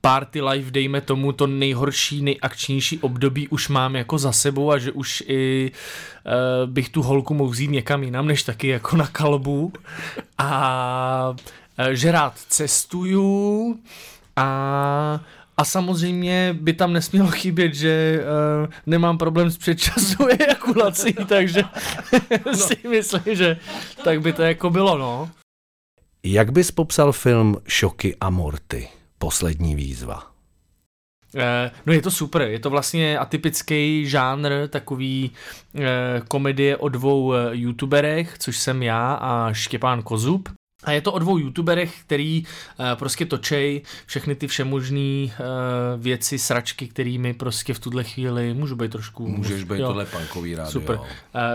party 0.00 0.40
life, 0.40 0.70
dejme 0.70 1.00
tomu, 1.00 1.32
to 1.32 1.46
nejhorší, 1.46 2.22
nejakčnější 2.22 2.98
období 2.98 3.48
už 3.48 3.68
mám 3.68 3.96
jako 3.96 4.18
za 4.18 4.32
sebou 4.32 4.72
a 4.72 4.78
že 4.78 4.92
už 4.92 5.22
i 5.26 5.72
uh, 6.26 6.70
bych 6.70 6.88
tu 6.88 7.02
holku 7.02 7.34
mohl 7.34 7.50
vzít 7.50 7.70
někam 7.70 8.02
jinam, 8.02 8.26
než 8.26 8.42
taky 8.42 8.68
jako 8.68 8.96
na 8.96 9.06
kalbu. 9.06 9.72
A 10.38 11.34
uh, 11.78 11.86
že 11.90 12.12
rád 12.12 12.34
cestuju 12.48 13.78
a 14.36 15.20
a 15.58 15.64
samozřejmě 15.64 16.56
by 16.60 16.72
tam 16.72 16.92
nesmělo 16.92 17.30
chybět, 17.30 17.74
že 17.74 18.20
uh, 18.64 18.72
nemám 18.86 19.18
problém 19.18 19.50
s 19.50 19.58
předčasnou 19.58 20.26
ejakulací, 20.40 21.12
takže 21.28 21.62
no. 22.46 22.54
si 22.54 22.88
myslím, 22.88 23.36
že 23.36 23.56
tak 24.04 24.20
by 24.20 24.32
to 24.32 24.42
jako 24.42 24.70
bylo, 24.70 24.98
no. 24.98 25.30
Jak 26.24 26.52
bys 26.52 26.70
popsal 26.70 27.12
film 27.12 27.56
Šoky 27.68 28.16
a 28.20 28.30
Morty? 28.30 28.88
Poslední 29.18 29.74
výzva. 29.74 30.30
No 31.86 31.92
je 31.92 32.02
to 32.02 32.10
super, 32.10 32.42
je 32.42 32.58
to 32.58 32.70
vlastně 32.70 33.18
atypický 33.18 34.08
žánr, 34.08 34.68
takový 34.68 35.30
komedie 36.28 36.76
o 36.76 36.88
dvou 36.88 37.32
youtuberech, 37.50 38.38
což 38.38 38.58
jsem 38.58 38.82
já 38.82 39.14
a 39.14 39.52
Štěpán 39.52 40.02
Kozub. 40.02 40.48
A 40.84 40.92
je 40.92 41.00
to 41.00 41.12
o 41.12 41.18
dvou 41.18 41.38
youtuberech, 41.38 42.00
který 42.00 42.44
uh, 42.44 42.86
prostě 42.94 43.26
točej 43.26 43.82
všechny 44.06 44.34
ty 44.34 44.46
všemožné 44.46 45.24
uh, 45.24 45.30
věci, 45.96 46.38
sračky, 46.38 46.88
kterými 46.88 47.34
prostě 47.34 47.74
v 47.74 47.78
tuhle 47.78 48.04
chvíli 48.04 48.54
můžu 48.54 48.76
být 48.76 48.92
trošku... 48.92 49.28
Můžeš 49.28 49.64
být 49.64 49.78
tohle 49.78 50.06
punkový 50.06 50.54
rádio. 50.54 50.72
Super. 50.72 50.96
Uh, 50.96 51.04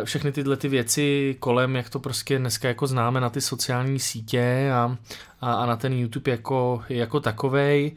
všechny 0.03 0.32
tyhle 0.32 0.58
ty 0.58 0.68
věci 0.68 1.36
kolem, 1.39 1.75
jak 1.75 1.89
to 1.89 2.00
prostě 2.00 2.39
dneska 2.39 2.68
jako 2.68 2.88
známe 2.88 3.22
na 3.22 3.30
ty 3.30 3.42
sociální 3.42 4.00
sítě 4.00 4.72
a, 4.74 4.98
a, 5.42 5.53
a 5.53 5.65
na 5.65 5.75
ten 5.75 5.94
YouTube 5.94 6.32
jako, 6.32 6.84
jako 6.89 7.20
takovej. 7.20 7.92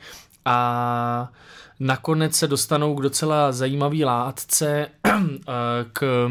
A 0.45 1.33
nakonec 1.80 2.37
se 2.37 2.49
dostanou 2.49 2.95
k 2.95 3.02
docela 3.02 3.52
zajímavý 3.52 4.04
látce 4.04 4.88
k 5.92 6.30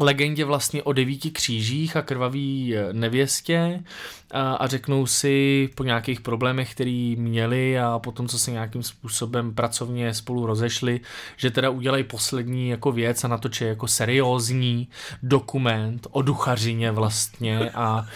legendě 0.00 0.44
vlastně 0.44 0.82
o 0.82 0.92
devíti 0.92 1.30
křížích 1.30 1.96
a 1.96 2.02
krvavý 2.02 2.74
nevěstě 2.92 3.84
a, 4.30 4.66
řeknou 4.66 5.06
si 5.06 5.68
po 5.74 5.84
nějakých 5.84 6.20
problémech, 6.20 6.72
který 6.72 7.16
měli 7.16 7.78
a 7.78 7.98
potom, 7.98 8.28
co 8.28 8.38
se 8.38 8.50
nějakým 8.50 8.82
způsobem 8.82 9.54
pracovně 9.54 10.14
spolu 10.14 10.46
rozešli, 10.46 11.00
že 11.36 11.50
teda 11.50 11.70
udělají 11.70 12.04
poslední 12.04 12.68
jako 12.68 12.92
věc 12.92 13.24
a 13.24 13.28
natočí 13.28 13.64
jako 13.64 13.88
seriózní 13.88 14.88
dokument 15.22 16.06
o 16.10 16.22
duchařině 16.22 16.90
vlastně 16.90 17.70
a, 17.70 18.06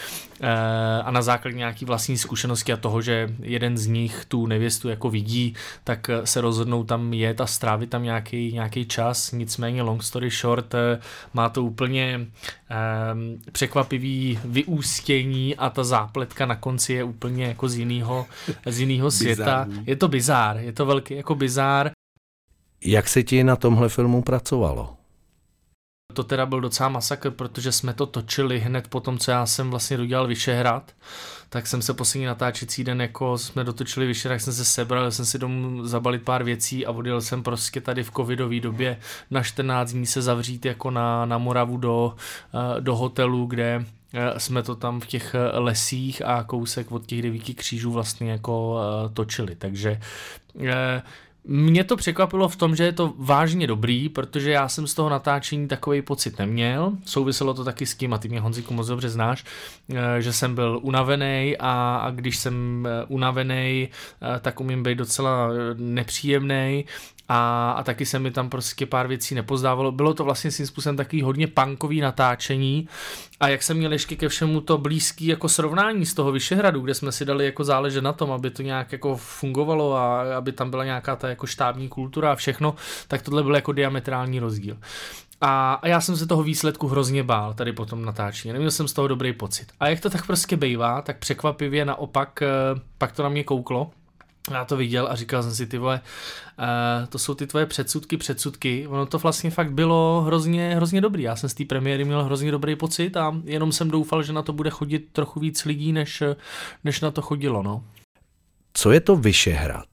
e, 0.40 1.02
a 1.02 1.10
na 1.10 1.22
základě 1.22 1.56
nějaký 1.56 1.84
vlastní 1.84 2.18
zkušenosti 2.18 2.72
a 2.72 2.76
toho, 2.76 3.02
že 3.02 3.34
jeden 3.42 3.78
z 3.78 3.86
nich 3.86 4.24
tu 4.28 4.46
nevěstu 4.46 4.88
jako 4.88 5.10
vidí, 5.10 5.54
tak 5.84 6.10
se 6.24 6.40
rozhodnou 6.40 6.84
tam 6.84 7.12
jet 7.12 7.40
a 7.40 7.46
strávit 7.46 7.90
tam 7.90 8.02
nějaký, 8.02 8.52
nějaký 8.52 8.86
čas, 8.86 9.32
nicméně 9.32 9.82
long 9.82 10.02
story 10.02 10.30
short, 10.30 10.74
e, 10.74 10.98
má 11.34 11.48
to 11.48 11.64
úplně 11.64 12.20
um, 12.20 13.38
překvapivý 13.52 14.38
vyústění 14.44 15.56
a 15.56 15.70
ta 15.70 15.84
zápletka 16.00 16.46
na 16.46 16.56
konci 16.56 16.92
je 16.92 17.04
úplně 17.04 17.44
jako 17.44 17.68
z 17.68 17.74
jiného 17.74 18.26
z 18.66 18.80
jinýho 18.80 19.10
světa. 19.10 19.66
Je 19.86 19.96
to 19.96 20.08
bizár, 20.08 20.56
je 20.56 20.72
to 20.72 20.86
velký 20.86 21.14
jako 21.14 21.34
bizár. 21.34 21.90
Jak 22.84 23.08
se 23.08 23.22
ti 23.22 23.44
na 23.44 23.56
tomhle 23.56 23.88
filmu 23.88 24.22
pracovalo? 24.22 24.96
To 26.14 26.24
teda 26.24 26.46
byl 26.46 26.60
docela 26.60 26.88
masakr, 26.88 27.30
protože 27.30 27.72
jsme 27.72 27.94
to 27.94 28.06
točili 28.06 28.58
hned 28.58 28.88
po 28.88 29.00
tom, 29.00 29.18
co 29.18 29.30
já 29.30 29.46
jsem 29.46 29.70
vlastně 29.70 29.96
dodělal 29.96 30.26
Vyšehrad, 30.26 30.92
tak 31.48 31.66
jsem 31.66 31.82
se 31.82 31.94
poslední 31.94 32.26
natáčecí 32.26 32.84
den, 32.84 33.00
jako 33.00 33.38
jsme 33.38 33.64
dotočili 33.64 34.06
Vyšehrad, 34.06 34.40
jsem 34.40 34.52
se 34.52 34.64
sebral, 34.64 35.10
jsem 35.10 35.24
si 35.24 35.38
domů 35.38 35.86
zabalit 35.86 36.22
pár 36.22 36.44
věcí 36.44 36.86
a 36.86 36.90
odjel 36.90 37.20
jsem 37.20 37.42
prostě 37.42 37.80
tady 37.80 38.02
v 38.02 38.10
covidové 38.10 38.60
době 38.60 38.98
na 39.30 39.42
14 39.42 39.92
dní 39.92 40.06
se 40.06 40.22
zavřít 40.22 40.64
jako 40.64 40.90
na, 40.90 41.26
na 41.26 41.38
Moravu 41.38 41.76
do, 41.76 42.16
eh, 42.54 42.80
do 42.80 42.96
hotelu, 42.96 43.46
kde 43.46 43.84
jsme 44.38 44.62
to 44.62 44.76
tam 44.76 45.00
v 45.00 45.06
těch 45.06 45.34
eh, 45.34 45.58
lesích 45.58 46.22
a 46.24 46.44
kousek 46.44 46.92
od 46.92 47.06
těch 47.06 47.22
devíti 47.22 47.54
křížů 47.54 47.92
vlastně 47.92 48.30
jako 48.30 48.78
točili, 49.14 49.56
takže 49.56 50.00
mě 51.44 51.84
to 51.84 51.96
překvapilo 51.96 52.48
v 52.48 52.56
tom, 52.56 52.76
že 52.76 52.84
je 52.84 52.92
to 52.92 53.14
vážně 53.18 53.66
dobrý, 53.66 54.08
protože 54.08 54.50
já 54.50 54.68
jsem 54.68 54.86
z 54.86 54.94
toho 54.94 55.08
natáčení 55.08 55.68
takový 55.68 56.02
pocit 56.02 56.38
neměl. 56.38 56.92
Souviselo 57.04 57.54
to 57.54 57.64
taky 57.64 57.86
s 57.86 57.94
tím, 57.94 58.12
a 58.12 58.18
ty 58.18 58.28
mě 58.28 58.40
Honziku 58.40 58.74
moc 58.74 58.86
dobře 58.86 59.08
znáš, 59.08 59.44
eh, 59.94 60.22
že 60.22 60.32
jsem 60.32 60.54
byl 60.54 60.78
unavený 60.82 61.56
a, 61.58 61.96
a 61.96 62.10
když 62.10 62.36
jsem 62.36 62.86
eh, 62.86 63.04
unavený, 63.08 63.88
eh, 63.88 64.40
tak 64.40 64.60
umím 64.60 64.82
být 64.82 64.98
docela 64.98 65.48
nepříjemný 65.76 66.84
a, 67.32 67.70
a 67.70 67.82
taky 67.82 68.06
se 68.06 68.18
mi 68.18 68.30
tam 68.30 68.50
prostě 68.50 68.86
pár 68.86 69.06
věcí 69.06 69.34
nepozdávalo. 69.34 69.92
Bylo 69.92 70.14
to 70.14 70.24
vlastně 70.24 70.50
svým 70.50 70.66
způsobem 70.66 70.96
takový 70.96 71.22
hodně 71.22 71.46
punkový 71.46 72.00
natáčení 72.00 72.88
a 73.40 73.48
jak 73.48 73.62
jsem 73.62 73.76
měl 73.76 73.92
ještě 73.92 74.16
ke 74.16 74.28
všemu 74.28 74.60
to 74.60 74.78
blízký 74.78 75.26
jako 75.26 75.48
srovnání 75.48 76.06
z 76.06 76.14
toho 76.14 76.32
Vyšehradu, 76.32 76.80
kde 76.80 76.94
jsme 76.94 77.12
si 77.12 77.24
dali 77.24 77.44
jako 77.44 77.64
záležet 77.64 78.00
na 78.00 78.12
tom, 78.12 78.32
aby 78.32 78.50
to 78.50 78.62
nějak 78.62 78.92
jako 78.92 79.16
fungovalo 79.16 79.96
a 79.96 80.36
aby 80.36 80.52
tam 80.52 80.70
byla 80.70 80.84
nějaká 80.84 81.16
ta 81.16 81.28
jako 81.28 81.46
štábní 81.46 81.88
kultura 81.88 82.32
a 82.32 82.36
všechno, 82.36 82.74
tak 83.08 83.22
tohle 83.22 83.42
byl 83.42 83.54
jako 83.54 83.72
diametrální 83.72 84.40
rozdíl. 84.40 84.76
A, 85.40 85.74
a 85.74 85.88
já 85.88 86.00
jsem 86.00 86.16
se 86.16 86.26
toho 86.26 86.42
výsledku 86.42 86.88
hrozně 86.88 87.22
bál 87.22 87.54
tady 87.54 87.72
po 87.72 87.86
tom 87.86 88.04
natáčení. 88.04 88.52
Neměl 88.52 88.70
jsem 88.70 88.88
z 88.88 88.92
toho 88.92 89.08
dobrý 89.08 89.32
pocit. 89.32 89.72
A 89.80 89.88
jak 89.88 90.00
to 90.00 90.10
tak 90.10 90.26
prostě 90.26 90.56
bývá, 90.56 91.02
tak 91.02 91.18
překvapivě 91.18 91.84
naopak 91.84 92.42
eh, 92.42 92.48
pak 92.98 93.12
to 93.12 93.22
na 93.22 93.28
mě 93.28 93.44
kouklo 93.44 93.90
já 94.50 94.64
to 94.64 94.76
viděl 94.76 95.08
a 95.10 95.16
říkal 95.16 95.42
jsem 95.42 95.54
si, 95.54 95.66
ty 95.66 95.78
vole, 95.78 96.00
uh, 96.58 97.06
to 97.08 97.18
jsou 97.18 97.34
ty 97.34 97.46
tvoje 97.46 97.66
předsudky, 97.66 98.16
předsudky. 98.16 98.86
Ono 98.86 99.06
to 99.06 99.18
vlastně 99.18 99.50
fakt 99.50 99.72
bylo 99.72 100.22
hrozně, 100.26 100.74
hrozně 100.74 101.00
dobrý. 101.00 101.22
Já 101.22 101.36
jsem 101.36 101.48
z 101.48 101.54
té 101.54 101.64
premiéry 101.64 102.04
měl 102.04 102.24
hrozně 102.24 102.50
dobrý 102.50 102.76
pocit 102.76 103.16
a 103.16 103.36
jenom 103.44 103.72
jsem 103.72 103.90
doufal, 103.90 104.22
že 104.22 104.32
na 104.32 104.42
to 104.42 104.52
bude 104.52 104.70
chodit 104.70 105.08
trochu 105.12 105.40
víc 105.40 105.64
lidí, 105.64 105.92
než, 105.92 106.22
než 106.84 107.00
na 107.00 107.10
to 107.10 107.22
chodilo. 107.22 107.62
No. 107.62 107.84
Co 108.74 108.90
je 108.90 109.00
to 109.00 109.16
Vyšehrad? 109.16 109.86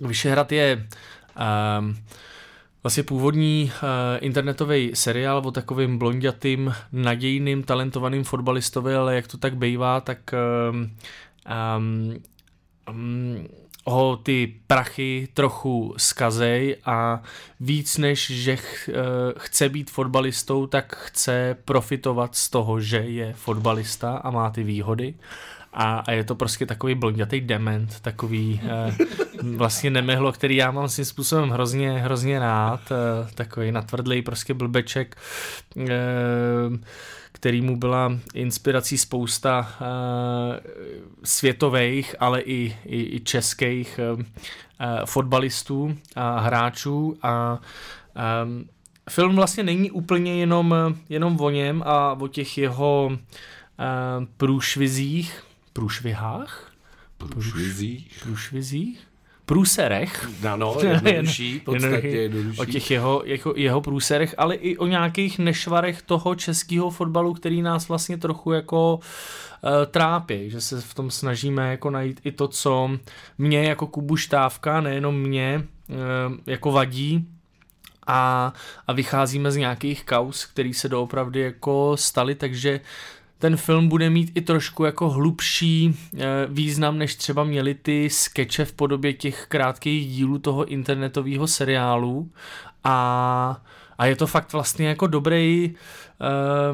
Vyšehrad 0.00 0.52
je 0.52 0.88
um, 1.78 1.96
vlastně 2.82 3.02
původní 3.02 3.72
uh, 3.74 3.88
internetový 4.20 4.90
seriál 4.94 5.42
o 5.44 5.50
takovým 5.50 5.98
blondětým, 5.98 6.74
nadějným, 6.92 7.62
talentovaným 7.62 8.24
fotbalistovi, 8.24 8.94
ale 8.94 9.14
jak 9.14 9.26
to 9.26 9.38
tak 9.38 9.56
bývá, 9.56 10.00
tak 10.00 10.18
um, 10.70 10.90
um, 11.78 12.14
um, 12.90 13.48
ho 13.86 14.16
ty 14.16 14.54
prachy 14.66 15.28
trochu 15.34 15.94
skazej 15.96 16.76
a 16.84 17.22
víc 17.60 17.98
než, 17.98 18.30
že 18.30 18.56
ch, 18.56 18.88
uh, 18.88 18.94
chce 19.38 19.68
být 19.68 19.90
fotbalistou, 19.90 20.66
tak 20.66 20.96
chce 20.96 21.56
profitovat 21.64 22.34
z 22.34 22.50
toho, 22.50 22.80
že 22.80 22.96
je 22.96 23.32
fotbalista 23.32 24.16
a 24.16 24.30
má 24.30 24.50
ty 24.50 24.62
výhody. 24.62 25.14
A, 25.72 25.98
a 25.98 26.12
je 26.12 26.24
to 26.24 26.34
prostě 26.34 26.66
takový 26.66 26.94
blondětý 26.94 27.40
dement, 27.40 28.00
takový 28.00 28.60
uh, 28.64 29.56
vlastně 29.56 29.90
nemehlo, 29.90 30.32
který 30.32 30.56
já 30.56 30.70
mám 30.70 30.88
svým 30.88 31.04
způsobem 31.04 31.50
hrozně, 31.50 31.98
hrozně 31.98 32.38
rád, 32.38 32.80
uh, 32.90 33.30
takový 33.30 33.72
natvrdlý 33.72 34.22
prostě 34.22 34.54
blbeček. 34.54 35.16
Uh, 35.76 35.84
který 37.36 37.60
mu 37.60 37.76
byla 37.76 38.18
inspirací 38.34 38.98
spousta 38.98 39.76
uh, 39.80 39.86
světových, 41.24 42.14
ale 42.20 42.40
i, 42.40 42.76
i, 42.84 43.16
i 43.16 43.20
českých 43.20 44.00
uh, 44.14 44.22
fotbalistů 45.04 45.96
a 46.14 46.40
hráčů 46.40 47.16
a 47.22 47.58
um, 48.44 48.68
film 49.10 49.36
vlastně 49.36 49.62
není 49.62 49.90
úplně 49.90 50.34
jenom, 50.36 50.74
jenom 51.08 51.40
o 51.40 51.50
něm 51.50 51.82
a 51.86 52.12
o 52.12 52.28
těch 52.28 52.58
jeho 52.58 53.18
průšvizích, 54.36 55.44
průšvihách? 55.72 56.72
Průšvizích? 57.18 58.18
Průšvizích? 58.22 59.06
Průserech. 59.46 60.28
Ano, 60.52 60.76
jednodušší, 60.82 61.60
podstatě 61.64 62.08
jednodušší. 62.08 62.60
O 62.60 62.64
těch 62.64 62.90
jeho, 62.90 63.22
jeho, 63.24 63.54
jeho 63.56 63.80
průserech, 63.80 64.34
ale 64.38 64.54
i 64.54 64.76
o 64.76 64.86
nějakých 64.86 65.38
nešvarech 65.38 66.02
toho 66.02 66.34
českého 66.34 66.90
fotbalu, 66.90 67.34
který 67.34 67.62
nás 67.62 67.88
vlastně 67.88 68.18
trochu 68.18 68.52
jako 68.52 68.94
uh, 68.96 69.70
trápí, 69.90 70.50
že 70.50 70.60
se 70.60 70.80
v 70.80 70.94
tom 70.94 71.10
snažíme 71.10 71.70
jako 71.70 71.90
najít 71.90 72.20
i 72.24 72.32
to, 72.32 72.48
co 72.48 72.90
mě 73.38 73.64
jako 73.64 73.86
Kubu 73.86 74.16
Štávka, 74.16 74.80
nejenom 74.80 75.20
mě, 75.20 75.64
uh, 75.88 75.96
jako 76.46 76.72
vadí, 76.72 77.26
a, 78.06 78.52
a 78.86 78.92
vycházíme 78.92 79.52
z 79.52 79.56
nějakých 79.56 80.04
kaus, 80.04 80.44
který 80.44 80.74
se 80.74 80.88
doopravdy 80.88 81.40
jako 81.40 81.96
staly, 81.96 82.34
takže 82.34 82.80
ten 83.38 83.56
film 83.56 83.88
bude 83.88 84.10
mít 84.10 84.32
i 84.34 84.40
trošku 84.40 84.84
jako 84.84 85.10
hlubší 85.10 85.94
eh, 86.14 86.24
význam, 86.48 86.98
než 86.98 87.16
třeba 87.16 87.44
měly 87.44 87.74
ty 87.74 88.10
skeče 88.10 88.64
v 88.64 88.72
podobě 88.72 89.12
těch 89.12 89.46
krátkých 89.48 90.08
dílů 90.08 90.38
toho 90.38 90.64
internetového 90.64 91.46
seriálu. 91.46 92.30
A, 92.84 93.62
a 93.98 94.06
je 94.06 94.16
to 94.16 94.26
fakt 94.26 94.52
vlastně 94.52 94.88
jako 94.88 95.06
dobrý 95.06 95.74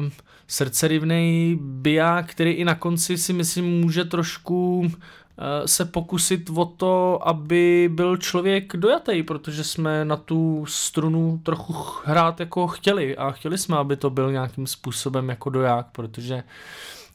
uh, 0.01 0.09
srdcerivný 0.47 1.57
biják, 1.61 2.31
který 2.31 2.51
i 2.51 2.65
na 2.65 2.75
konci 2.75 3.17
si 3.17 3.33
myslím 3.33 3.65
může 3.81 4.05
trošku 4.05 4.91
Eh, 4.91 5.22
se 5.65 5.85
pokusit 5.85 6.49
o 6.55 6.65
to, 6.65 7.27
aby 7.27 7.89
byl 7.93 8.17
člověk 8.17 8.77
dojatý, 8.77 9.23
protože 9.23 9.63
jsme 9.63 10.05
na 10.05 10.17
tu 10.17 10.65
strunu 10.67 11.39
trochu 11.43 11.75
hrát 12.05 12.39
jako 12.39 12.67
chtěli 12.67 13.17
a 13.17 13.31
chtěli 13.31 13.57
jsme, 13.57 13.77
aby 13.77 13.95
to 13.95 14.09
byl 14.09 14.31
nějakým 14.31 14.67
způsobem 14.67 15.29
jako 15.29 15.49
doják, 15.49 15.87
protože 15.91 16.43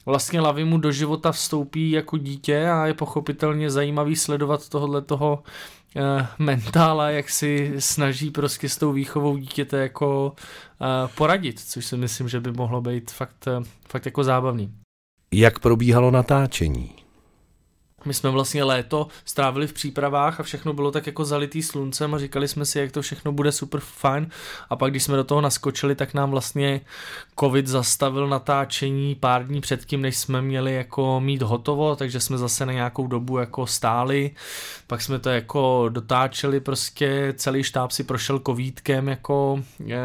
vlastně 0.06 0.40
Lavi 0.40 0.64
mu 0.64 0.78
do 0.78 0.92
života 0.92 1.32
vstoupí 1.32 1.90
jako 1.90 2.18
dítě 2.18 2.68
a 2.68 2.86
je 2.86 2.94
pochopitelně 2.94 3.70
zajímavý 3.70 4.16
sledovat 4.16 4.68
tohle 4.68 5.02
toho 5.02 5.42
uh, 5.96 6.02
mentála, 6.38 7.10
jak 7.10 7.30
si 7.30 7.74
snaží 7.78 8.30
prostě 8.30 8.68
s 8.68 8.76
tou 8.76 8.92
výchovou 8.92 9.36
dítěte 9.36 9.76
jako 9.76 10.32
uh, 10.80 10.86
poradit, 11.14 11.60
což 11.60 11.86
si 11.86 11.96
myslím, 11.96 12.28
že 12.28 12.40
by 12.40 12.52
mohlo 12.52 12.80
být 12.80 13.10
fakt, 13.10 13.46
uh, 13.58 13.64
fakt 13.88 14.06
jako 14.06 14.24
zábavný. 14.24 14.72
Jak 15.32 15.58
probíhalo 15.58 16.10
natáčení? 16.10 16.97
My 18.04 18.14
jsme 18.14 18.30
vlastně 18.30 18.64
léto 18.64 19.08
strávili 19.24 19.66
v 19.66 19.72
přípravách 19.72 20.40
a 20.40 20.42
všechno 20.42 20.72
bylo 20.72 20.90
tak 20.90 21.06
jako 21.06 21.24
zalitý 21.24 21.62
sluncem 21.62 22.14
a 22.14 22.18
říkali 22.18 22.48
jsme 22.48 22.66
si, 22.66 22.78
jak 22.78 22.92
to 22.92 23.02
všechno 23.02 23.32
bude 23.32 23.52
super 23.52 23.80
fajn. 23.80 24.30
A 24.70 24.76
pak 24.76 24.90
když 24.90 25.02
jsme 25.02 25.16
do 25.16 25.24
toho 25.24 25.40
naskočili, 25.40 25.94
tak 25.94 26.14
nám 26.14 26.30
vlastně 26.30 26.80
covid 27.40 27.66
zastavil 27.66 28.28
natáčení 28.28 29.14
pár 29.14 29.46
dní 29.46 29.60
předtím, 29.60 30.02
než 30.02 30.16
jsme 30.16 30.42
měli 30.42 30.74
jako 30.74 31.20
mít 31.20 31.42
hotovo, 31.42 31.96
takže 31.96 32.20
jsme 32.20 32.38
zase 32.38 32.66
na 32.66 32.72
nějakou 32.72 33.06
dobu 33.06 33.38
jako 33.38 33.66
stáli, 33.66 34.30
pak 34.86 35.02
jsme 35.02 35.18
to 35.18 35.30
jako 35.30 35.86
dotáčeli 35.88 36.60
prostě, 36.60 37.34
celý 37.36 37.62
štáb 37.62 37.90
si 37.90 38.04
prošel 38.04 38.40
covidkem 38.46 39.08
jako 39.08 39.62
je, 39.84 39.98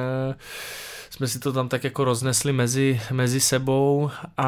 jsme 1.09 1.27
si 1.27 1.39
to 1.39 1.53
tam 1.53 1.69
tak 1.69 1.83
jako 1.83 2.03
roznesli 2.03 2.53
mezi, 2.53 3.01
mezi 3.11 3.39
sebou. 3.39 4.11
A, 4.37 4.45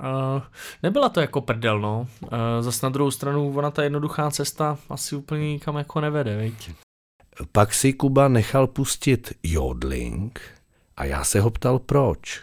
a 0.00 0.42
nebyla 0.82 1.08
to 1.08 1.20
jako 1.20 1.40
prdel, 1.40 1.80
no. 1.80 2.06
Zas 2.70 2.82
na 2.82 2.88
druhou 2.88 3.10
stranu 3.10 3.52
ona 3.56 3.70
ta 3.70 3.82
jednoduchá 3.82 4.30
cesta 4.30 4.78
asi 4.90 5.16
úplně 5.16 5.52
nikam 5.52 5.76
jako 5.76 6.00
nevede, 6.00 6.36
veď. 6.36 6.70
Pak 7.52 7.74
si 7.74 7.92
Kuba 7.92 8.28
nechal 8.28 8.66
pustit 8.66 9.32
jodling 9.42 10.40
a 10.96 11.04
já 11.04 11.24
se 11.24 11.40
ho 11.40 11.50
ptal 11.50 11.78
proč. 11.78 12.42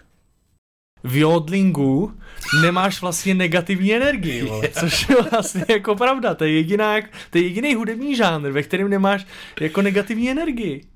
V 1.04 1.16
jodlingu 1.16 2.14
nemáš 2.62 3.02
vlastně 3.02 3.34
negativní 3.34 3.94
energii, 3.94 4.44
vole, 4.44 4.70
což 4.80 5.10
je 5.10 5.16
vlastně 5.32 5.66
jako 5.70 5.96
pravda, 5.96 6.36
to 6.36 6.44
je, 6.44 6.52
jediná, 6.52 7.02
to 7.30 7.38
je 7.38 7.44
jediný 7.44 7.76
hudební 7.76 8.16
žánr, 8.16 8.52
ve 8.52 8.64
kterém 8.64 8.90
nemáš 8.90 9.28
jako 9.62 9.82
negativní 9.82 10.30
energii 10.30 10.88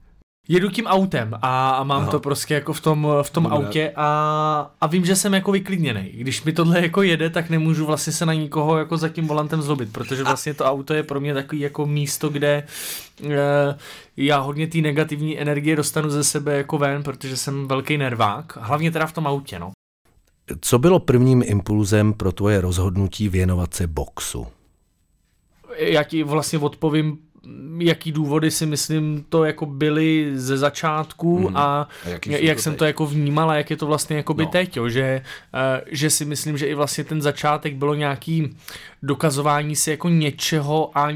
jedu 0.47 0.69
tím 0.69 0.85
autem 0.85 1.33
a, 1.41 1.69
a 1.69 1.83
mám 1.83 2.01
Aha. 2.01 2.11
to 2.11 2.19
prostě 2.19 2.53
jako 2.53 2.73
v 2.73 2.81
tom, 2.81 3.07
v 3.21 3.29
tom 3.29 3.47
autě 3.47 3.93
a, 3.95 4.71
a 4.81 4.87
vím, 4.87 5.05
že 5.05 5.15
jsem 5.15 5.33
jako 5.33 5.51
vyklidněný. 5.51 6.09
Když 6.13 6.43
mi 6.43 6.53
tohle 6.53 6.81
jako 6.81 7.01
jede, 7.01 7.29
tak 7.29 7.49
nemůžu 7.49 7.85
vlastně 7.85 8.13
se 8.13 8.25
na 8.25 8.33
nikoho 8.33 8.77
jako 8.77 8.97
za 8.97 9.09
tím 9.09 9.27
volantem 9.27 9.61
zlobit, 9.61 9.93
protože 9.93 10.23
vlastně 10.23 10.53
to 10.53 10.65
auto 10.65 10.93
je 10.93 11.03
pro 11.03 11.19
mě 11.19 11.33
takový 11.33 11.61
jako 11.61 11.85
místo, 11.85 12.29
kde 12.29 12.63
uh, 13.23 13.31
já 14.17 14.39
hodně 14.39 14.67
té 14.67 14.77
negativní 14.77 15.39
energie 15.39 15.75
dostanu 15.75 16.09
ze 16.09 16.23
sebe 16.23 16.57
jako 16.57 16.77
ven, 16.77 17.03
protože 17.03 17.37
jsem 17.37 17.67
velký 17.67 17.97
nervák, 17.97 18.57
hlavně 18.61 18.91
teda 18.91 19.07
v 19.07 19.13
tom 19.13 19.27
autě, 19.27 19.59
no. 19.59 19.71
Co 20.61 20.79
bylo 20.79 20.99
prvním 20.99 21.43
impulzem 21.45 22.13
pro 22.13 22.31
tvoje 22.31 22.61
rozhodnutí 22.61 23.29
věnovat 23.29 23.73
se 23.73 23.87
boxu? 23.87 24.47
Já 25.77 26.03
ti 26.03 26.23
vlastně 26.23 26.59
odpovím 26.59 27.17
jaký 27.77 28.11
důvody 28.11 28.51
si 28.51 28.65
myslím 28.65 29.25
to 29.29 29.43
jako 29.43 29.65
byly 29.65 30.31
ze 30.33 30.57
začátku 30.57 31.39
mm. 31.39 31.57
a, 31.57 31.87
a 32.05 32.09
jak 32.27 32.59
jsem 32.59 32.73
teď? 32.73 32.79
to 32.79 32.85
jako 32.85 33.05
vnímal 33.05 33.51
a 33.51 33.55
jak 33.55 33.69
je 33.69 33.77
to 33.77 33.85
vlastně 33.85 34.17
jako 34.17 34.33
by 34.33 34.43
no. 34.43 34.49
teď, 34.49 34.77
jo, 34.77 34.89
že, 34.89 35.21
uh, 35.53 35.87
že 35.91 36.09
si 36.09 36.25
myslím, 36.25 36.57
že 36.57 36.67
i 36.67 36.73
vlastně 36.73 37.03
ten 37.03 37.21
začátek 37.21 37.75
bylo 37.75 37.93
nějaký 37.93 38.57
dokazování 39.03 39.75
si 39.75 39.91
jako 39.91 40.09
něčeho 40.09 40.91
a 40.97 41.07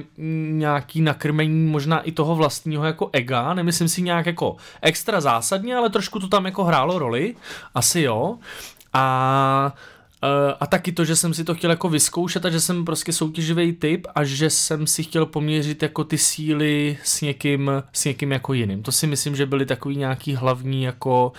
nějaký 0.51 1.01
nakrmení 1.01 1.65
možná 1.65 1.99
i 2.01 2.11
toho 2.11 2.35
vlastního 2.35 2.85
jako 2.85 3.09
ega, 3.13 3.53
nemyslím 3.53 3.89
si 3.89 4.01
nějak 4.01 4.25
jako 4.25 4.55
extra 4.81 5.21
zásadně, 5.21 5.75
ale 5.75 5.89
trošku 5.89 6.19
to 6.19 6.27
tam 6.27 6.45
jako 6.45 6.63
hrálo 6.63 6.99
roli, 6.99 7.35
asi 7.75 8.01
jo, 8.01 8.37
a 8.93 9.73
Uh, 9.75 9.94
a 10.59 10.65
taky 10.65 10.91
to, 10.91 11.05
že 11.05 11.15
jsem 11.15 11.33
si 11.33 11.43
to 11.43 11.55
chtěl 11.55 11.69
jako 11.69 11.89
vyzkoušet 11.89 12.45
a 12.45 12.49
že 12.49 12.59
jsem 12.59 12.85
prostě 12.85 13.13
soutěživý 13.13 13.73
typ 13.73 14.07
a 14.15 14.23
že 14.23 14.49
jsem 14.49 14.87
si 14.87 15.03
chtěl 15.03 15.25
poměřit 15.25 15.83
jako 15.83 16.03
ty 16.03 16.17
síly 16.17 16.97
s 17.03 17.21
někým, 17.21 17.71
s 17.93 18.05
někým 18.05 18.31
jako 18.31 18.53
jiným. 18.53 18.83
To 18.83 18.91
si 18.91 19.07
myslím, 19.07 19.35
že 19.35 19.45
byly 19.45 19.65
takový 19.65 19.97
nějaký 19.97 20.35
hlavní 20.35 20.83
jako, 20.83 21.31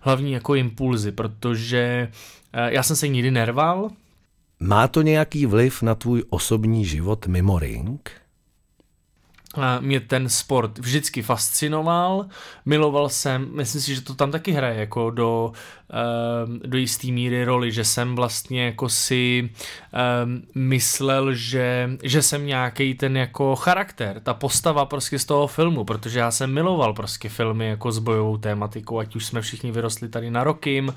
hlavní 0.00 0.32
jako 0.32 0.54
impulzy, 0.54 1.12
protože 1.12 2.08
uh, 2.54 2.60
já 2.72 2.82
jsem 2.82 2.96
se 2.96 3.08
nikdy 3.08 3.30
nerval. 3.30 3.90
Má 4.60 4.88
to 4.88 5.02
nějaký 5.02 5.46
vliv 5.46 5.82
na 5.82 5.94
tvůj 5.94 6.22
osobní 6.30 6.84
život 6.84 7.26
mimo 7.26 7.58
ring? 7.58 8.23
Mě 9.80 10.00
ten 10.00 10.28
sport 10.28 10.78
vždycky 10.78 11.22
fascinoval, 11.22 12.26
miloval 12.64 13.08
jsem, 13.08 13.48
myslím 13.52 13.80
si, 13.80 13.94
že 13.94 14.00
to 14.00 14.14
tam 14.14 14.30
taky 14.30 14.52
hraje 14.52 14.80
jako 14.80 15.10
do, 15.10 15.52
um, 16.46 16.60
do 16.66 16.78
jisté 16.78 17.06
míry 17.06 17.44
roli, 17.44 17.72
že 17.72 17.84
jsem 17.84 18.16
vlastně 18.16 18.64
jako 18.64 18.88
si 18.88 19.50
um, 20.24 20.42
myslel, 20.54 21.34
že, 21.34 21.90
že 22.02 22.22
jsem 22.22 22.46
nějaký 22.46 22.94
ten 22.94 23.16
jako 23.16 23.56
charakter, 23.56 24.20
ta 24.20 24.34
postava 24.34 24.84
prostě 24.84 25.18
z 25.18 25.24
toho 25.24 25.46
filmu, 25.46 25.84
protože 25.84 26.18
já 26.18 26.30
jsem 26.30 26.54
miloval 26.54 26.94
prostě 26.94 27.28
filmy 27.28 27.68
jako 27.68 27.92
s 27.92 27.98
bojovou 27.98 28.36
tématikou, 28.36 28.98
ať 28.98 29.16
už 29.16 29.26
jsme 29.26 29.40
všichni 29.40 29.72
vyrostli 29.72 30.08
tady 30.08 30.30
na 30.30 30.44
Rokim, 30.44 30.94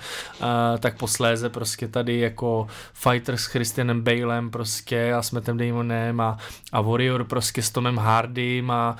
tak 0.79 0.97
posléze 0.97 1.49
prostě 1.49 1.87
tady 1.87 2.19
jako 2.19 2.67
Fighter 2.93 3.37
s 3.37 3.45
Christianem 3.45 4.01
Balem 4.01 4.49
prostě 4.49 5.13
a 5.13 5.21
s 5.21 5.31
Mattem 5.31 5.57
Damonem 5.57 6.21
a, 6.21 6.37
a 6.71 6.81
Warrior 6.81 7.23
prostě 7.23 7.61
s 7.61 7.69
Tomem 7.69 7.97
Hardy 7.97 8.46
a, 8.69 8.95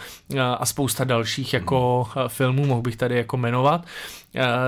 a 0.59 0.65
spousta 0.65 1.03
dalších 1.03 1.53
jako 1.53 2.07
filmů, 2.27 2.65
mohl 2.65 2.81
bych 2.81 2.95
tady 2.95 3.15
jako 3.17 3.37
jmenovat. 3.37 3.85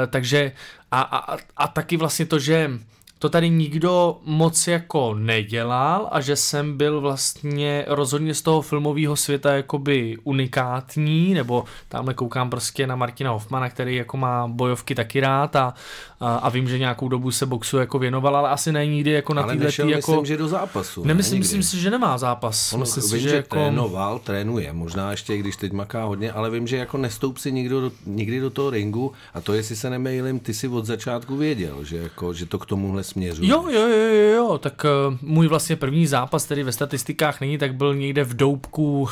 Takže 0.09 0.51
a, 0.91 1.01
a, 1.01 1.37
a 1.57 1.67
taky 1.67 1.97
vlastně 1.97 2.25
to, 2.25 2.39
že 2.39 2.71
to 3.19 3.29
tady 3.29 3.49
nikdo 3.49 4.17
moc 4.25 4.67
jako 4.67 5.13
nedělal 5.13 6.07
a 6.11 6.21
že 6.21 6.35
jsem 6.35 6.77
byl 6.77 7.01
vlastně 7.01 7.85
rozhodně 7.87 8.33
z 8.33 8.41
toho 8.41 8.61
filmového 8.61 9.15
světa 9.15 9.53
jakoby 9.53 10.17
unikátní, 10.23 11.33
nebo 11.33 11.63
tamhle 11.87 12.13
koukám 12.13 12.49
prostě 12.49 12.87
na 12.87 12.95
Martina 12.95 13.31
Hoffmana, 13.31 13.69
který 13.69 13.95
jako 13.95 14.17
má 14.17 14.47
bojovky 14.47 14.95
taky 14.95 15.19
rád 15.19 15.55
a, 15.55 15.73
a, 16.19 16.35
a 16.35 16.49
vím, 16.49 16.69
že 16.69 16.79
nějakou 16.79 17.09
dobu 17.09 17.31
se 17.31 17.45
boxu 17.45 17.77
jako 17.77 17.99
věnoval, 17.99 18.37
ale 18.37 18.49
asi 18.49 18.71
ne 18.71 18.85
nikdy 18.85 19.11
jako 19.11 19.33
na 19.33 19.43
téhle 19.43 19.65
jako... 19.65 20.11
myslím, 20.11 20.25
že 20.25 20.37
do 20.37 20.47
zápasu. 20.47 21.03
Nemyslím, 21.03 21.39
myslím 21.39 21.63
si, 21.63 21.79
že 21.79 21.89
nemá 21.89 22.17
zápas. 22.17 22.73
On, 22.73 22.79
myslím 22.79 23.03
vím, 23.03 23.09
si, 23.09 23.19
že, 23.19 23.29
že 23.29 23.35
jako... 23.35 23.55
trénoval, 23.55 24.19
trénuje, 24.19 24.73
možná 24.73 25.11
ještě, 25.11 25.37
když 25.37 25.55
teď 25.55 25.71
maká 25.71 26.03
hodně, 26.03 26.31
ale 26.31 26.49
vím, 26.49 26.67
že 26.67 26.77
jako 26.77 26.97
nestoup 26.97 27.37
si 27.37 27.51
nikdo 27.51 27.81
do, 27.81 27.91
nikdy 28.05 28.39
do 28.39 28.49
toho 28.49 28.69
ringu 28.69 29.11
a 29.33 29.41
to, 29.41 29.53
jestli 29.53 29.75
se 29.75 29.89
nemejlím, 29.89 30.39
ty 30.39 30.53
si 30.53 30.67
od 30.67 30.85
začátku 30.85 31.37
věděl, 31.37 31.83
že, 31.83 31.97
jako, 31.97 32.33
že 32.33 32.45
to 32.45 32.59
k 32.59 32.65
tomuhle 32.65 33.03
směřuje. 33.09 33.49
Jo, 33.49 33.65
jo, 33.69 33.87
jo, 33.87 33.97
jo, 33.97 34.35
jo, 34.35 34.57
tak 34.57 34.85
uh, 35.07 35.17
můj 35.21 35.47
vlastně 35.47 35.75
první 35.75 36.07
zápas, 36.07 36.45
který 36.45 36.63
ve 36.63 36.71
statistikách 36.71 37.41
není, 37.41 37.57
tak 37.57 37.75
byl 37.75 37.95
někde 37.95 38.23
v 38.23 38.33
Doubku 38.33 39.01
uh, 39.01 39.09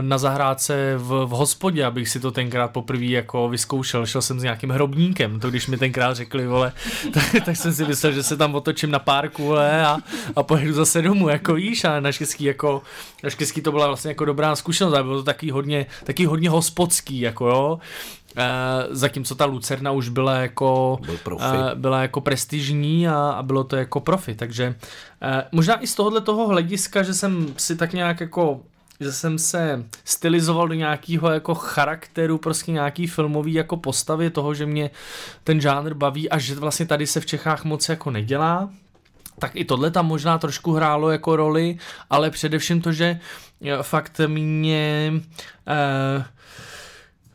na 0.00 0.18
zahrádce 0.18 0.94
v, 0.96 1.26
v 1.26 1.30
hospodě, 1.30 1.84
abych 1.84 2.08
si 2.08 2.20
to 2.20 2.30
tenkrát 2.30 2.68
poprvé 2.68 3.04
jako 3.04 3.48
vyzkoušel. 3.48 4.06
Šel 4.06 4.22
jsem 4.22 4.40
s 4.40 4.42
nějakým 4.42 4.70
hrobníkem, 4.70 5.40
to 5.40 5.50
když 5.50 5.66
mi 5.66 5.76
tenkrát 5.76 6.16
řekli, 6.16 6.46
vole, 6.46 6.72
tak, 7.14 7.44
tak 7.44 7.56
jsem 7.56 7.74
si 7.74 7.84
myslel, 7.84 8.12
že 8.12 8.22
se 8.22 8.36
tam 8.36 8.54
otočím 8.54 8.90
na 8.90 8.98
párku, 8.98 9.44
vole, 9.44 9.86
a, 9.86 9.98
a 10.36 10.42
pojedu 10.42 10.72
zase 10.72 11.02
domů, 11.02 11.28
jako 11.28 11.54
víš, 11.54 11.84
a 11.84 12.00
naštěstí 12.00 12.44
jako, 12.44 12.82
naštěstí 13.24 13.60
to 13.60 13.72
byla 13.72 13.86
vlastně 13.86 14.10
jako 14.10 14.24
dobrá 14.24 14.56
zkušenost, 14.56 14.94
ale 14.94 15.02
bylo 15.02 15.16
to 15.16 15.22
taky 15.22 15.50
hodně, 15.50 15.86
taky 16.04 16.24
hodně 16.24 16.50
hospodský, 16.50 17.20
jako 17.20 17.48
jo, 17.48 17.78
zatímco 18.90 19.34
ta 19.34 19.44
Lucerna 19.44 19.92
už 19.92 20.08
byla 20.08 20.34
jako, 20.34 20.98
Byl 21.24 21.34
uh, 21.34 21.40
byla 21.74 22.02
jako 22.02 22.20
prestižní 22.20 23.08
a, 23.08 23.14
a 23.14 23.42
bylo 23.42 23.64
to 23.64 23.76
jako 23.76 24.00
profi, 24.00 24.34
takže 24.34 24.74
uh, 25.22 25.42
možná 25.52 25.82
i 25.82 25.86
z 25.86 25.94
tohohle 25.94 26.20
toho 26.20 26.48
hlediska, 26.48 27.02
že 27.02 27.14
jsem 27.14 27.54
si 27.56 27.76
tak 27.76 27.92
nějak 27.92 28.20
jako 28.20 28.60
že 29.00 29.12
jsem 29.12 29.38
se 29.38 29.84
stylizoval 30.04 30.68
do 30.68 30.74
nějakého 30.74 31.30
jako 31.30 31.54
charakteru, 31.54 32.38
prostě 32.38 32.72
nějaký 32.72 33.06
filmový 33.06 33.52
jako 33.52 33.76
postavy 33.76 34.30
toho, 34.30 34.54
že 34.54 34.66
mě 34.66 34.90
ten 35.44 35.60
žánr 35.60 35.94
baví 35.94 36.30
a 36.30 36.38
že 36.38 36.54
vlastně 36.54 36.86
tady 36.86 37.06
se 37.06 37.20
v 37.20 37.26
Čechách 37.26 37.64
moc 37.64 37.88
jako 37.88 38.10
nedělá, 38.10 38.70
tak 39.38 39.50
i 39.54 39.64
tohle 39.64 39.90
tam 39.90 40.06
možná 40.06 40.38
trošku 40.38 40.72
hrálo 40.72 41.10
jako 41.10 41.36
roli, 41.36 41.78
ale 42.10 42.30
především 42.30 42.80
to, 42.80 42.92
že 42.92 43.20
fakt 43.82 44.20
mě 44.26 45.12
uh, 46.16 46.24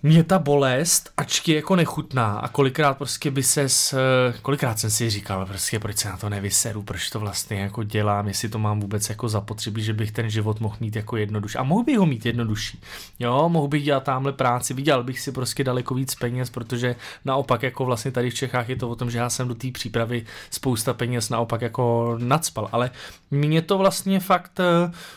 mě 0.03 0.23
ta 0.23 0.39
bolest, 0.39 1.09
ačky 1.17 1.53
jako 1.53 1.75
nechutná 1.75 2.39
a 2.39 2.47
kolikrát 2.47 2.97
prostě 2.97 3.31
by 3.31 3.43
se 3.43 3.69
s, 3.69 3.95
kolikrát 4.41 4.79
jsem 4.79 4.89
si 4.89 5.09
říkal 5.09 5.45
prostě 5.45 5.79
proč 5.79 5.97
se 5.97 6.09
na 6.09 6.17
to 6.17 6.29
nevyseru, 6.29 6.83
proč 6.83 7.09
to 7.09 7.19
vlastně 7.19 7.59
jako 7.59 7.83
dělám, 7.83 8.27
jestli 8.27 8.49
to 8.49 8.59
mám 8.59 8.79
vůbec 8.79 9.09
jako 9.09 9.29
zapotřebí, 9.29 9.83
že 9.83 9.93
bych 9.93 10.11
ten 10.11 10.29
život 10.29 10.59
mohl 10.59 10.75
mít 10.79 10.95
jako 10.95 11.17
jednodušší. 11.17 11.57
A 11.57 11.63
mohl 11.63 11.83
bych 11.83 11.97
ho 11.97 12.05
mít 12.05 12.25
jednodušší. 12.25 12.81
Jo, 13.19 13.49
mohl 13.49 13.67
bych 13.67 13.83
dělat 13.83 14.03
tamhle 14.03 14.33
práci, 14.33 14.73
vydělal 14.73 15.03
bych 15.03 15.19
si 15.19 15.31
prostě 15.31 15.63
daleko 15.63 15.95
víc 15.95 16.15
peněz, 16.15 16.49
protože 16.49 16.95
naopak 17.25 17.63
jako 17.63 17.85
vlastně 17.85 18.11
tady 18.11 18.29
v 18.29 18.33
Čechách 18.35 18.69
je 18.69 18.75
to 18.75 18.89
o 18.89 18.95
tom, 18.95 19.11
že 19.11 19.17
já 19.17 19.29
jsem 19.29 19.47
do 19.47 19.55
té 19.55 19.71
přípravy 19.71 20.25
spousta 20.49 20.93
peněz 20.93 21.29
naopak 21.29 21.61
jako 21.61 22.15
nadspal, 22.19 22.69
ale 22.71 22.91
mě 23.31 23.61
to 23.61 23.77
vlastně 23.77 24.19
fakt, 24.19 24.59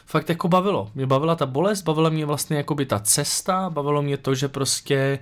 fakt 0.06 0.28
jako 0.28 0.48
bavilo. 0.48 0.90
Mě 0.94 1.06
bavila 1.06 1.36
ta 1.36 1.46
bolest, 1.46 1.82
bavila 1.82 2.10
mě 2.10 2.26
vlastně 2.26 2.56
jako 2.56 2.74
by 2.74 2.86
ta 2.86 2.98
cesta, 2.98 3.70
bavilo 3.70 4.02
mě 4.02 4.16
to, 4.16 4.34
že 4.34 4.48
prostě 4.48 4.73
prostě 4.74 5.18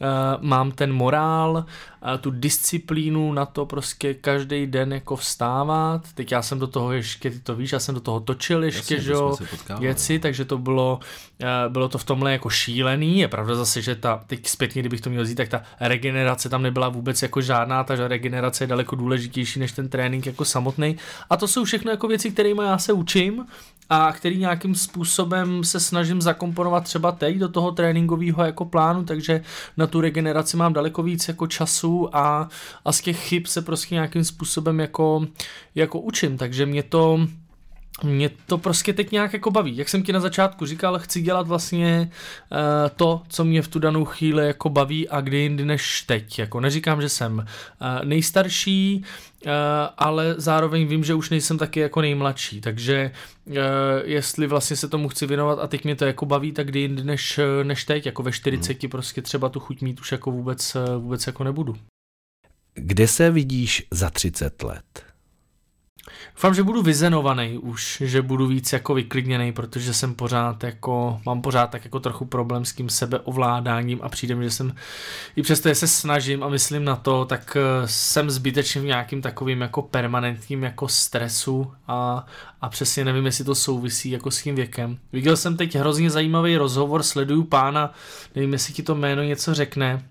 uh, 0.00 0.06
mám 0.44 0.70
ten 0.72 0.92
morál 0.92 1.64
tu 2.20 2.30
disciplínu 2.30 3.32
na 3.32 3.46
to 3.46 3.66
prostě 3.66 4.14
každý 4.14 4.66
den 4.66 4.92
jako 4.92 5.16
vstávat. 5.16 6.12
Teď 6.14 6.32
já 6.32 6.42
jsem 6.42 6.58
do 6.58 6.66
toho 6.66 6.92
ještě, 6.92 7.30
ty 7.30 7.40
to 7.40 7.56
víš, 7.56 7.72
já 7.72 7.78
jsem 7.78 7.94
do 7.94 8.00
toho 8.00 8.20
točil 8.20 8.64
ještě, 8.64 9.00
že 9.00 9.12
jo, 9.12 9.36
věci, 9.78 10.18
takže 10.18 10.44
to 10.44 10.58
bylo, 10.58 11.00
eh, 11.40 11.68
bylo 11.68 11.88
to 11.88 11.98
v 11.98 12.04
tomhle 12.04 12.32
jako 12.32 12.50
šílený. 12.50 13.18
Je 13.18 13.28
pravda 13.28 13.54
zase, 13.54 13.82
že 13.82 13.94
ta, 13.94 14.24
teď 14.26 14.46
zpětně, 14.46 14.82
kdybych 14.82 15.00
to 15.00 15.10
měl 15.10 15.22
vzít, 15.22 15.34
tak 15.34 15.48
ta 15.48 15.62
regenerace 15.80 16.48
tam 16.48 16.62
nebyla 16.62 16.88
vůbec 16.88 17.22
jako 17.22 17.40
žádná, 17.40 17.84
ta 17.84 18.08
regenerace 18.08 18.64
je 18.64 18.68
daleko 18.68 18.96
důležitější 18.96 19.60
než 19.60 19.72
ten 19.72 19.88
trénink 19.88 20.26
jako 20.26 20.44
samotný. 20.44 20.96
A 21.30 21.36
to 21.36 21.48
jsou 21.48 21.64
všechno 21.64 21.90
jako 21.90 22.08
věci, 22.08 22.30
kterými 22.30 22.62
já 22.62 22.78
se 22.78 22.92
učím 22.92 23.46
a 23.90 24.12
který 24.12 24.38
nějakým 24.38 24.74
způsobem 24.74 25.64
se 25.64 25.80
snažím 25.80 26.22
zakomponovat 26.22 26.84
třeba 26.84 27.12
teď 27.12 27.36
do 27.36 27.48
toho 27.48 27.72
tréninkového 27.72 28.44
jako 28.44 28.64
plánu, 28.64 29.04
takže 29.04 29.42
na 29.76 29.86
tu 29.86 30.00
regeneraci 30.00 30.56
mám 30.56 30.72
daleko 30.72 31.02
víc 31.02 31.28
jako 31.28 31.46
času 31.46 31.93
a, 32.12 32.48
a 32.84 32.92
z 32.92 33.00
těch 33.00 33.18
chyb 33.18 33.46
se 33.46 33.62
prostě 33.62 33.94
nějakým 33.94 34.24
způsobem 34.24 34.80
jako, 34.80 35.26
jako 35.74 36.00
učím, 36.00 36.38
takže 36.38 36.66
mě 36.66 36.82
to 36.82 37.26
mě 38.02 38.30
to 38.46 38.58
prostě 38.58 38.92
teď 38.92 39.12
nějak 39.12 39.32
jako 39.32 39.50
baví. 39.50 39.76
Jak 39.76 39.88
jsem 39.88 40.02
ti 40.02 40.12
na 40.12 40.20
začátku 40.20 40.66
říkal, 40.66 40.98
chci 40.98 41.22
dělat 41.22 41.48
vlastně 41.48 42.10
uh, 42.52 42.58
to, 42.96 43.22
co 43.28 43.44
mě 43.44 43.62
v 43.62 43.68
tu 43.68 43.78
danou 43.78 44.04
chvíli 44.04 44.46
jako 44.46 44.68
baví 44.68 45.08
a 45.08 45.20
kdy 45.20 45.36
jindy 45.36 45.64
než 45.64 46.02
teď. 46.02 46.38
Jako 46.38 46.60
neříkám, 46.60 47.02
že 47.02 47.08
jsem 47.08 47.38
uh, 47.38 47.44
nejstarší, 48.04 49.04
uh, 49.46 49.52
ale 49.98 50.34
zároveň 50.38 50.86
vím, 50.86 51.04
že 51.04 51.14
už 51.14 51.30
nejsem 51.30 51.58
taky 51.58 51.80
jako 51.80 52.00
nejmladší, 52.00 52.60
takže 52.60 53.10
uh, 53.46 53.54
jestli 54.04 54.46
vlastně 54.46 54.76
se 54.76 54.88
tomu 54.88 55.08
chci 55.08 55.26
věnovat 55.26 55.58
a 55.58 55.66
teď 55.66 55.84
mě 55.84 55.96
to 55.96 56.04
jako 56.04 56.26
baví, 56.26 56.52
tak 56.52 56.66
kdy 56.66 56.80
jindy 56.80 57.04
než, 57.04 57.40
než 57.62 57.84
teď, 57.84 58.06
jako 58.06 58.22
ve 58.22 58.32
40 58.32 58.82
hmm. 58.82 58.90
prostě 58.90 59.22
třeba 59.22 59.48
tu 59.48 59.60
chuť 59.60 59.80
mít 59.80 60.00
už 60.00 60.12
jako 60.12 60.30
vůbec, 60.30 60.76
vůbec 60.98 61.26
jako 61.26 61.44
nebudu. 61.44 61.76
Kde 62.74 63.08
se 63.08 63.30
vidíš 63.30 63.86
za 63.90 64.10
30 64.10 64.62
let? 64.62 65.13
Doufám, 66.34 66.54
že 66.54 66.62
budu 66.62 66.82
vyzenovaný 66.82 67.58
už, 67.58 68.02
že 68.04 68.22
budu 68.22 68.46
víc 68.46 68.72
jako 68.72 68.94
vyklidněný, 68.94 69.52
protože 69.52 69.94
jsem 69.94 70.14
pořád 70.14 70.64
jako, 70.64 71.20
mám 71.26 71.42
pořád 71.42 71.66
tak 71.66 71.84
jako 71.84 72.00
trochu 72.00 72.24
problém 72.24 72.64
s 72.64 72.72
tím 72.72 72.88
sebeovládáním 72.88 74.00
a 74.02 74.08
přijde 74.08 74.34
mi, 74.34 74.44
že 74.44 74.50
jsem, 74.50 74.74
i 75.36 75.42
přesto, 75.42 75.68
že 75.68 75.74
se 75.74 75.88
snažím 75.88 76.42
a 76.42 76.48
myslím 76.48 76.84
na 76.84 76.96
to, 76.96 77.24
tak 77.24 77.56
eh, 77.56 77.88
jsem 77.88 78.30
zbytečně 78.30 78.80
v 78.80 78.84
nějakým 78.84 79.22
takovým 79.22 79.60
jako 79.60 79.82
permanentním 79.82 80.62
jako 80.62 80.88
stresu 80.88 81.72
a, 81.88 82.26
a 82.60 82.68
přesně 82.68 83.04
nevím, 83.04 83.26
jestli 83.26 83.44
to 83.44 83.54
souvisí 83.54 84.10
jako 84.10 84.30
s 84.30 84.42
tím 84.42 84.54
věkem. 84.54 84.98
Viděl 85.12 85.36
jsem 85.36 85.56
teď 85.56 85.74
hrozně 85.74 86.10
zajímavý 86.10 86.56
rozhovor, 86.56 87.02
sleduju 87.02 87.44
pána, 87.44 87.92
nevím, 88.34 88.52
jestli 88.52 88.74
ti 88.74 88.82
to 88.82 88.94
jméno 88.94 89.22
něco 89.22 89.54
řekne, 89.54 90.02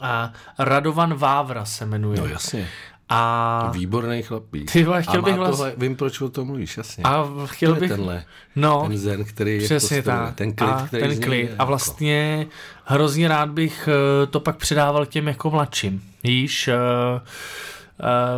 a 0.00 0.32
Radovan 0.58 1.14
Vávra 1.14 1.64
se 1.64 1.86
jmenuje. 1.86 2.20
No 2.20 2.26
jasně. 2.26 2.68
A... 3.12 3.70
Výborný 3.74 4.22
chlapík. 4.22 4.72
Ty 4.72 4.84
vole, 4.84 5.02
chtěl 5.02 5.20
a 5.20 5.22
bych 5.22 5.34
vlastně... 5.34 5.56
tohle, 5.56 5.74
vím, 5.76 5.96
proč 5.96 6.20
o 6.20 6.28
tom 6.28 6.46
mluvíš, 6.46 6.76
jasně. 6.76 7.04
A 7.04 7.26
chtěl 7.44 7.74
bych... 7.74 7.90
tenhle, 7.90 8.24
no, 8.56 8.82
ten 8.88 8.98
zen, 8.98 9.24
který 9.24 9.58
přesně 9.58 9.96
je 9.96 10.02
tak. 10.02 10.34
ten 10.34 10.52
klid, 10.52 10.70
a 10.70 10.86
který 10.86 11.08
ten 11.08 11.20
klid. 11.20 11.50
A 11.58 11.64
vlastně 11.64 12.36
jako. 12.38 12.50
hrozně 12.84 13.28
rád 13.28 13.50
bych 13.50 13.88
eh, 13.88 14.26
to 14.26 14.40
pak 14.40 14.56
předával 14.56 15.06
těm 15.06 15.28
jako 15.28 15.50
mladším. 15.50 16.02
Víš, 16.24 16.68
uh, 16.68 17.20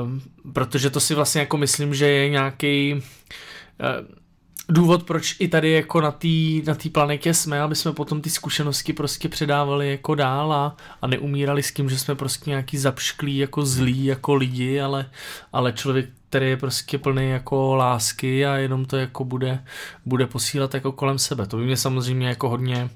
uh, 0.02 0.52
protože 0.52 0.90
to 0.90 1.00
si 1.00 1.14
vlastně 1.14 1.40
jako 1.40 1.56
myslím, 1.56 1.94
že 1.94 2.06
je 2.08 2.28
nějaký 2.28 2.94
uh, 2.94 3.00
důvod, 4.72 5.02
proč 5.02 5.37
i 5.38 5.48
tady 5.48 5.70
jako 5.70 6.00
na 6.00 6.11
té 6.11 6.28
na 6.66 6.74
tý 6.74 6.90
planetě 6.90 7.35
jsme, 7.35 7.61
aby 7.61 7.74
jsme 7.76 7.92
potom 7.92 8.20
ty 8.20 8.30
zkušenosti 8.30 8.92
prostě 8.92 9.28
předávali 9.28 9.90
jako 9.90 10.14
dál 10.14 10.52
a, 10.52 10.76
a 11.02 11.06
neumírali 11.06 11.62
s 11.62 11.72
tím, 11.72 11.90
že 11.90 11.98
jsme 11.98 12.14
prostě 12.14 12.50
nějaký 12.50 12.78
zapšklí 12.78 13.37
jako 13.37 13.66
zlí 13.66 14.04
jako 14.04 14.35
lidi, 14.35 14.80
ale, 14.80 15.11
ale 15.52 15.72
člověk, 15.72 16.08
který 16.32 16.48
je 16.48 16.56
prostě 16.56 16.98
plný 16.98 17.30
jako 17.30 17.74
lásky 17.74 18.46
a 18.46 18.56
jenom 18.56 18.84
to 18.84 18.96
jako 18.96 19.24
bude, 19.24 19.64
bude 20.06 20.26
posílat 20.26 20.74
jako 20.74 20.92
kolem 20.92 21.18
sebe. 21.18 21.46
To 21.46 21.56
by 21.56 21.64
mě 21.64 21.76
samozřejmě 21.76 22.28
jako 22.28 22.48
hodně, 22.48 22.90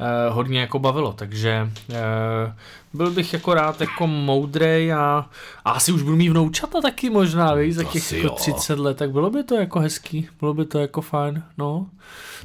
eh, 0.00 0.30
hodně 0.30 0.60
jako 0.60 0.78
bavilo, 0.78 1.12
takže 1.12 1.70
eh, 1.90 2.54
byl 2.92 3.10
bych 3.10 3.32
jako 3.32 3.54
rád 3.54 3.80
jako 3.80 4.06
moudrej 4.06 4.92
a, 4.92 5.26
a 5.64 5.70
asi 5.70 5.92
už 5.92 6.02
budu 6.02 6.16
mít 6.16 6.28
vnoučata 6.28 6.80
taky 6.80 7.10
možná, 7.10 7.54
víš, 7.54 7.74
za 7.74 7.84
těch 7.84 8.12
jako 8.12 8.34
30 8.34 8.78
let, 8.78 8.96
tak 8.96 9.10
bylo 9.10 9.30
by 9.30 9.44
to 9.44 9.54
jako 9.54 9.80
hezký, 9.80 10.28
bylo 10.40 10.54
by 10.54 10.64
to 10.64 10.78
jako 10.78 11.00
fajn, 11.00 11.42
no. 11.58 11.86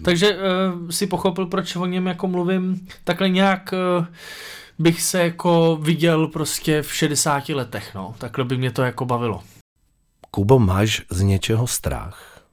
Takže 0.01 0.37
eh, 0.37 0.91
si 0.91 1.07
pochopil, 1.07 1.45
proč 1.45 1.75
o 1.75 1.85
něm 1.85 2.07
jako 2.07 2.27
mluvím, 2.27 2.87
takhle 3.03 3.29
nějak 3.29 3.73
eh, 3.73 4.05
bych 4.79 5.01
se 5.01 5.23
jako 5.23 5.77
viděl 5.81 6.27
prostě 6.27 6.81
v 6.81 6.93
60 6.93 7.49
letech, 7.49 7.95
no. 7.95 8.15
Takhle 8.17 8.45
by 8.45 8.57
mě 8.57 8.71
to 8.71 8.81
jako 8.81 9.05
bavilo. 9.05 9.43
Kubo, 10.37 10.59
máš 10.59 11.01
z 11.09 11.21
něčeho 11.21 11.67
strach? 11.67 12.45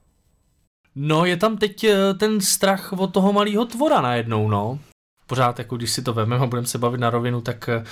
No, 0.95 1.25
je 1.25 1.37
tam 1.37 1.57
teď 1.57 1.83
eh, 1.83 2.13
ten 2.13 2.41
strach 2.41 2.93
od 2.93 3.13
toho 3.13 3.33
malého 3.33 3.65
tvora 3.65 4.01
najednou, 4.01 4.49
no 4.49 4.79
pořád, 5.27 5.59
jako 5.59 5.77
když 5.77 5.91
si 5.91 6.01
to 6.01 6.13
vezmeme 6.13 6.43
a 6.43 6.47
budeme 6.47 6.67
se 6.67 6.77
bavit 6.77 6.99
na 6.99 7.09
rovinu, 7.09 7.41
tak 7.41 7.69
uh, 7.77 7.83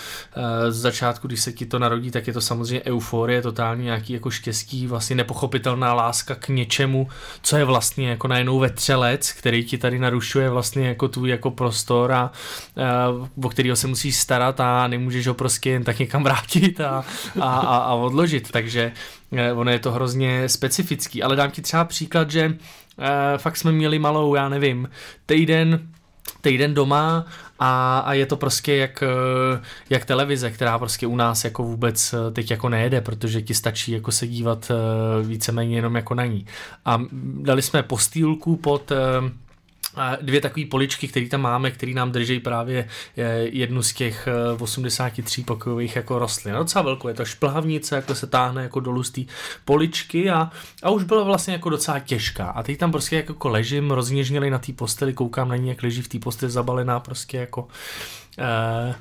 z 0.69 0.75
začátku, 0.75 1.27
když 1.27 1.39
se 1.39 1.51
ti 1.53 1.65
to 1.65 1.79
narodí, 1.79 2.11
tak 2.11 2.27
je 2.27 2.33
to 2.33 2.41
samozřejmě 2.41 2.81
euforie, 2.85 3.41
totální 3.41 3.83
nějaký 3.83 4.13
jako 4.13 4.31
štěstí, 4.31 4.87
vlastně 4.87 5.15
nepochopitelná 5.15 5.93
láska 5.93 6.35
k 6.35 6.47
něčemu, 6.47 7.07
co 7.41 7.57
je 7.57 7.65
vlastně 7.65 8.09
jako 8.09 8.27
najednou 8.27 8.59
vetřelec, 8.59 9.31
který 9.31 9.63
ti 9.63 9.77
tady 9.77 9.99
narušuje 9.99 10.49
vlastně 10.49 10.87
jako 10.87 11.07
tvůj 11.07 11.29
jako 11.29 11.51
prostor 11.51 12.11
a 12.11 12.31
uh, 13.15 13.45
o 13.45 13.49
kterého 13.49 13.75
se 13.75 13.87
musíš 13.87 14.15
starat 14.15 14.59
a 14.59 14.87
nemůžeš 14.87 15.27
ho 15.27 15.33
prostě 15.33 15.69
jen 15.69 15.83
tak 15.83 15.99
někam 15.99 16.23
vrátit 16.33 16.81
a, 16.81 17.05
a, 17.39 17.49
a, 17.49 17.77
a 17.77 17.93
odložit, 17.93 18.51
takže 18.51 18.91
uh, 19.31 19.59
ono 19.59 19.71
je 19.71 19.79
to 19.79 19.91
hrozně 19.91 20.49
specifický, 20.49 21.23
ale 21.23 21.35
dám 21.35 21.51
ti 21.51 21.61
třeba 21.61 21.85
příklad, 21.85 22.31
že 22.31 22.47
uh, 22.47 23.05
fakt 23.37 23.57
jsme 23.57 23.71
měli 23.71 23.99
malou, 23.99 24.35
já 24.35 24.49
nevím, 24.49 24.89
týden 25.25 25.92
týden 26.41 26.73
doma 26.73 27.25
a, 27.59 27.99
a 27.99 28.13
je 28.13 28.25
to 28.25 28.37
prostě 28.37 28.75
jak, 28.75 29.03
eh, 29.03 29.61
jak 29.89 30.05
televize, 30.05 30.51
která 30.51 30.79
prostě 30.79 31.07
u 31.07 31.15
nás 31.15 31.43
jako 31.43 31.63
vůbec 31.63 32.13
eh, 32.13 32.31
teď 32.31 32.51
jako 32.51 32.69
nejede, 32.69 33.01
protože 33.01 33.41
ti 33.41 33.53
stačí 33.53 33.91
jako 33.91 34.11
se 34.11 34.27
dívat 34.27 34.71
eh, 34.71 35.23
víceméně 35.23 35.75
jenom 35.75 35.95
jako 35.95 36.15
na 36.15 36.25
ní. 36.25 36.45
A 36.85 37.01
dali 37.41 37.61
jsme 37.61 37.83
postýlku 37.83 38.55
pod 38.55 38.91
dvě 40.21 40.41
takové 40.41 40.65
poličky, 40.65 41.07
které 41.07 41.27
tam 41.27 41.41
máme, 41.41 41.71
které 41.71 41.93
nám 41.93 42.11
drží 42.11 42.39
právě 42.39 42.87
eh, 43.17 43.37
jednu 43.39 43.83
z 43.83 43.93
těch 43.93 44.27
83 44.59 45.41
eh, 45.41 45.45
pokojových 45.45 45.95
jako 45.95 46.19
rostlin. 46.19 46.55
Docela 46.55 46.81
velkou, 46.83 47.07
je 47.07 47.13
to 47.13 47.25
šplhavnice, 47.25 47.95
jako 47.95 48.15
se 48.15 48.27
táhne 48.27 48.63
jako 48.63 48.79
dolů 48.79 49.03
z 49.03 49.11
té 49.11 49.21
poličky 49.65 50.29
a, 50.29 50.51
a 50.83 50.89
už 50.89 51.03
byla 51.03 51.23
vlastně 51.23 51.53
jako 51.53 51.69
docela 51.69 51.99
těžká. 51.99 52.49
A 52.49 52.63
teď 52.63 52.77
tam 52.77 52.91
prostě 52.91 53.15
jako 53.15 53.49
ležím, 53.49 53.91
rozněžněli 53.91 54.49
na 54.49 54.59
té 54.59 54.73
posteli, 54.73 55.13
koukám 55.13 55.49
na 55.49 55.55
ní, 55.55 55.69
jak 55.69 55.83
leží 55.83 56.01
v 56.01 56.07
té 56.07 56.19
posteli 56.19 56.51
zabalená 56.51 56.99
prostě 56.99 57.37
jako 57.37 57.61
uh, 57.61 58.93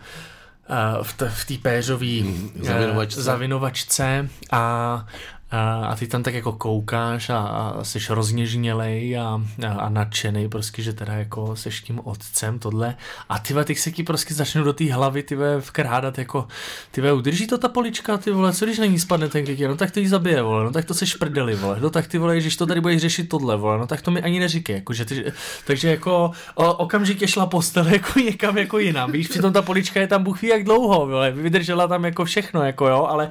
v 1.33 1.45
té 1.45 1.55
péřové 1.63 2.21
hmm, 2.21 2.51
zavinovačce. 2.61 3.23
zavinovačce 3.23 4.29
a, 4.51 5.07
a, 5.53 5.87
a 5.87 5.97
ty 5.97 6.07
tam 6.07 6.23
tak 6.23 6.35
jako 6.35 6.53
koukáš 6.53 7.31
a, 7.31 7.39
a 7.39 7.85
jsi 7.85 7.99
rozněžnělej 8.09 9.19
a, 9.19 9.43
a, 9.69 9.73
a 9.73 9.89
nadšený 9.89 10.49
prostě, 10.49 10.83
že 10.83 10.93
teda 10.93 11.13
jako 11.13 11.57
seš 11.57 11.81
tím 11.81 12.01
otcem 12.05 12.59
tohle. 12.59 12.95
A 13.29 13.39
ty 13.39 13.55
teď 13.65 13.79
se 13.79 13.91
ti 13.91 14.03
prostě 14.03 14.35
začnou 14.35 14.65
do 14.65 14.73
té 14.73 14.93
hlavy 14.93 15.23
ty 15.23 15.37
vkrádat 15.61 16.19
jako 16.19 16.49
ty 16.91 17.13
udrží 17.13 17.47
to 17.47 17.59
ta 17.59 17.69
polička 17.69 18.19
ty 18.19 18.31
vole, 18.31 18.53
co 18.53 18.65
když 18.65 18.79
na 18.79 18.87
ní 18.87 18.99
spadne 18.99 19.29
ten 19.29 19.45
klikě, 19.45 19.69
no 19.69 19.77
tak 19.77 19.91
to 19.91 20.01
jí 20.01 20.09
zabije 20.09 20.43
vole, 20.43 20.65
no 20.65 20.71
tak 20.71 20.85
to 20.85 20.95
se 20.95 21.07
šprdeli 21.07 21.55
vole, 21.55 21.79
no 21.81 21.91
tak 21.91 22.07
ty 22.07 22.19
vole, 22.19 22.37
když 22.37 22.57
to 22.57 22.67
tady 22.67 22.81
budeš 22.81 23.01
řešit 23.01 23.29
tohle 23.29 23.57
vole, 23.57 23.79
no 23.79 23.87
tak 23.87 24.03
to 24.03 24.11
mi 24.11 24.23
ani 24.23 24.41
neříkej, 24.41 24.75
jako, 24.75 24.93
že 24.93 25.05
ty, 25.05 25.33
takže 25.67 25.91
jako 25.91 26.31
o, 26.55 26.75
okamžitě 26.75 27.29
šla 27.29 27.47
postel 27.47 27.87
jako 27.93 28.21
někam 28.21 28.59
jako 28.59 28.79
jinam, 28.79 29.13
víš, 29.13 29.29
přitom 29.29 29.53
ta 29.53 29.63
polička 29.63 30.01
je 30.01 30.07
tam 30.07 30.25
buchví 30.25 30.49
jak 30.49 30.65
dlouho, 30.65 31.07
vole, 31.07 31.31
vydržela 31.31 31.89
tam 31.89 32.05
jako 32.05 32.25
všechno, 32.25 32.63
jako 32.63 32.89
jo, 32.89 33.07
ale, 33.11 33.31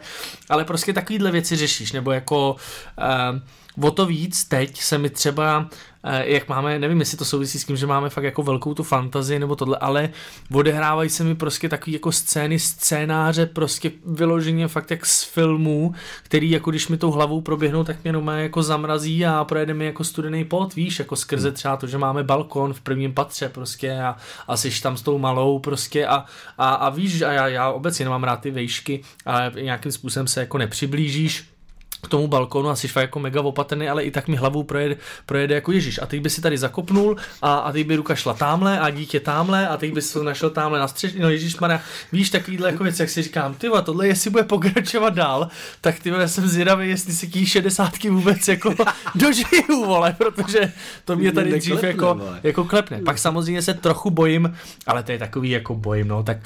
ale 0.50 0.66
prostě 0.66 0.94
takovýhle 0.94 1.32
věci 1.32 1.56
řešíš, 1.56 1.92
nebo 1.92 2.11
jako 2.12 2.56
uh, 2.98 3.40
o 3.80 3.92
to 3.92 4.06
víc 4.06 4.46
teď 4.46 4.82
se 4.82 4.98
mi 4.98 5.10
třeba, 5.10 5.60
uh, 5.60 6.12
jak 6.14 6.50
máme, 6.50 6.80
nevím, 6.80 7.00
jestli 7.00 7.18
to 7.18 7.26
souvisí 7.26 7.60
s 7.60 7.66
tím, 7.66 7.78
že 7.78 7.88
máme 7.88 8.10
fakt 8.10 8.24
jako 8.24 8.44
velkou 8.44 8.74
tu 8.74 8.84
fantazii 8.84 9.40
nebo 9.40 9.56
tohle, 9.56 9.78
ale 9.78 10.10
odehrávají 10.54 11.10
se 11.10 11.24
mi 11.24 11.36
prostě 11.36 11.70
takový 11.70 11.94
jako 11.94 12.12
scény, 12.12 12.60
scénáře 12.60 13.46
prostě 13.46 13.92
vyloženě 14.06 14.68
fakt 14.68 14.92
jak 14.92 15.06
z 15.06 15.24
filmů, 15.24 15.94
který 16.24 16.52
jako 16.52 16.70
když 16.70 16.88
mi 16.88 16.98
tou 16.98 17.12
hlavou 17.12 17.42
proběhnou, 17.42 17.84
tak 17.84 18.04
mě 18.04 18.14
normálně 18.14 18.44
jako 18.44 18.64
zamrazí 18.64 19.26
a 19.26 19.44
projede 19.44 19.74
mi 19.74 19.86
jako 19.86 20.04
studený 20.04 20.46
pot, 20.46 20.76
víš, 20.76 21.00
jako 21.00 21.16
skrze 21.16 21.48
hmm. 21.48 21.56
třeba 21.56 21.78
to, 21.78 21.88
že 21.88 21.98
máme 21.98 22.24
balkon 22.24 22.74
v 22.74 22.82
prvním 22.82 23.14
patře 23.14 23.50
prostě 23.50 24.02
a, 24.02 24.16
a 24.48 24.58
jsi 24.58 24.82
tam 24.82 24.98
s 24.98 25.02
tou 25.02 25.18
malou 25.18 25.60
prostě 25.60 26.08
a, 26.08 26.26
a, 26.58 26.70
a 26.70 26.90
víš, 26.90 27.22
a 27.22 27.32
já, 27.32 27.48
já 27.48 27.72
obecně 27.72 28.06
nemám 28.06 28.24
rád 28.24 28.42
ty 28.42 28.52
vejšky, 28.52 29.02
ale 29.26 29.52
nějakým 29.62 29.92
způsobem 29.92 30.28
se 30.28 30.40
jako 30.40 30.58
nepřiblížíš, 30.58 31.51
k 32.04 32.08
tomu 32.08 32.28
balkonu 32.28 32.70
a 32.70 32.76
jsi 32.76 32.88
jako 32.96 33.20
mega 33.20 33.42
opatrný, 33.42 33.90
ale 33.90 34.04
i 34.04 34.12
tak 34.12 34.28
mi 34.28 34.36
hlavou 34.36 34.64
projede, 34.64 34.98
projede 35.26 35.56
jako 35.56 35.72
Ježíš. 35.72 36.00
A 36.02 36.06
teď 36.06 36.22
by 36.22 36.30
si 36.30 36.42
tady 36.42 36.58
zakopnul 36.58 37.18
a, 37.42 37.56
a 37.56 37.72
teď 37.72 37.88
by 37.88 37.96
ruka 37.96 38.16
šla 38.16 38.34
tamhle 38.34 38.80
a 38.80 38.90
dítě 38.90 39.20
tamhle 39.20 39.68
a 39.68 39.78
teď 39.78 39.94
by 39.94 40.02
se 40.02 40.24
našel 40.24 40.50
tamhle 40.50 40.80
na 40.80 40.88
střež. 40.88 41.14
No 41.14 41.30
Ježíš 41.30 41.60
Maria, 41.60 41.82
víš 42.12 42.30
takovýhle 42.30 42.72
jako 42.72 42.84
věc, 42.84 43.00
jak 43.00 43.10
si 43.10 43.22
říkám, 43.22 43.54
ty 43.54 43.68
tohle 43.84 44.08
jestli 44.08 44.30
bude 44.30 44.44
pokračovat 44.44 45.14
dál, 45.14 45.48
tak 45.82 46.00
ty 46.00 46.12
jsem 46.26 46.48
zvědavý, 46.48 46.90
jestli 46.90 47.14
si 47.14 47.28
ký 47.28 47.46
šedesátky 47.46 48.10
vůbec 48.10 48.48
jako 48.48 48.76
dožiju, 49.16 49.86
vole, 49.86 50.16
protože 50.18 50.74
to 51.06 51.16
mě 51.16 51.32
tady 51.32 51.60
dřív 51.60 51.84
jako, 51.84 52.22
jako 52.44 52.66
klepne. 52.66 53.02
Pak 53.02 53.18
samozřejmě 53.18 53.62
se 53.62 53.74
trochu 53.74 54.10
bojím, 54.10 54.58
ale 54.88 55.04
to 55.04 55.12
je 55.12 55.20
takový 55.20 55.50
jako 55.50 55.76
bojím, 55.76 56.08
no, 56.08 56.24
tak 56.24 56.38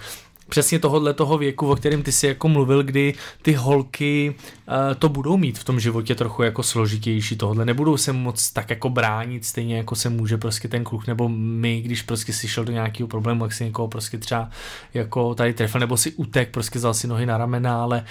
přesně 0.50 0.80
tohohle 0.80 1.14
toho 1.14 1.38
věku, 1.38 1.72
o 1.72 1.76
kterém 1.76 2.04
ty 2.04 2.12
si 2.12 2.28
jako 2.28 2.48
mluvil, 2.48 2.84
kdy 2.84 3.14
ty 3.42 3.54
holky 3.54 4.36
uh, 4.68 4.76
to 5.00 5.10
budou 5.10 5.38
mít 5.38 5.60
v 5.60 5.64
tom 5.64 5.80
životě 5.80 6.16
trochu 6.16 6.44
jako 6.44 6.64
složitější 6.64 7.36
tohle, 7.36 7.66
nebudou 7.66 7.98
se 7.98 8.14
moc 8.14 8.52
tak 8.52 8.70
jako 8.70 8.90
bránit 8.90 9.46
stejně 9.46 9.78
jako 9.78 9.96
se 9.96 10.10
může 10.10 10.38
prostě 10.38 10.68
ten 10.68 10.84
kluk 10.84 11.08
nebo 11.08 11.30
my, 11.30 11.82
když 11.82 12.02
prostě 12.02 12.34
si 12.34 12.48
šel 12.48 12.66
do 12.66 12.72
nějakého 12.72 13.08
problému, 13.08 13.44
jak 13.44 13.54
si 13.54 13.66
někoho 13.66 13.88
prostě 13.88 14.18
třeba 14.18 14.50
jako 14.94 15.36
tady 15.36 15.54
trefil, 15.54 15.80
nebo 15.80 15.98
si 15.98 16.12
utek, 16.12 16.50
prostě 16.50 16.80
vzal 16.80 16.94
si 16.94 17.08
nohy 17.08 17.26
na 17.26 17.38
ramena, 17.38 17.84
ale, 17.84 18.06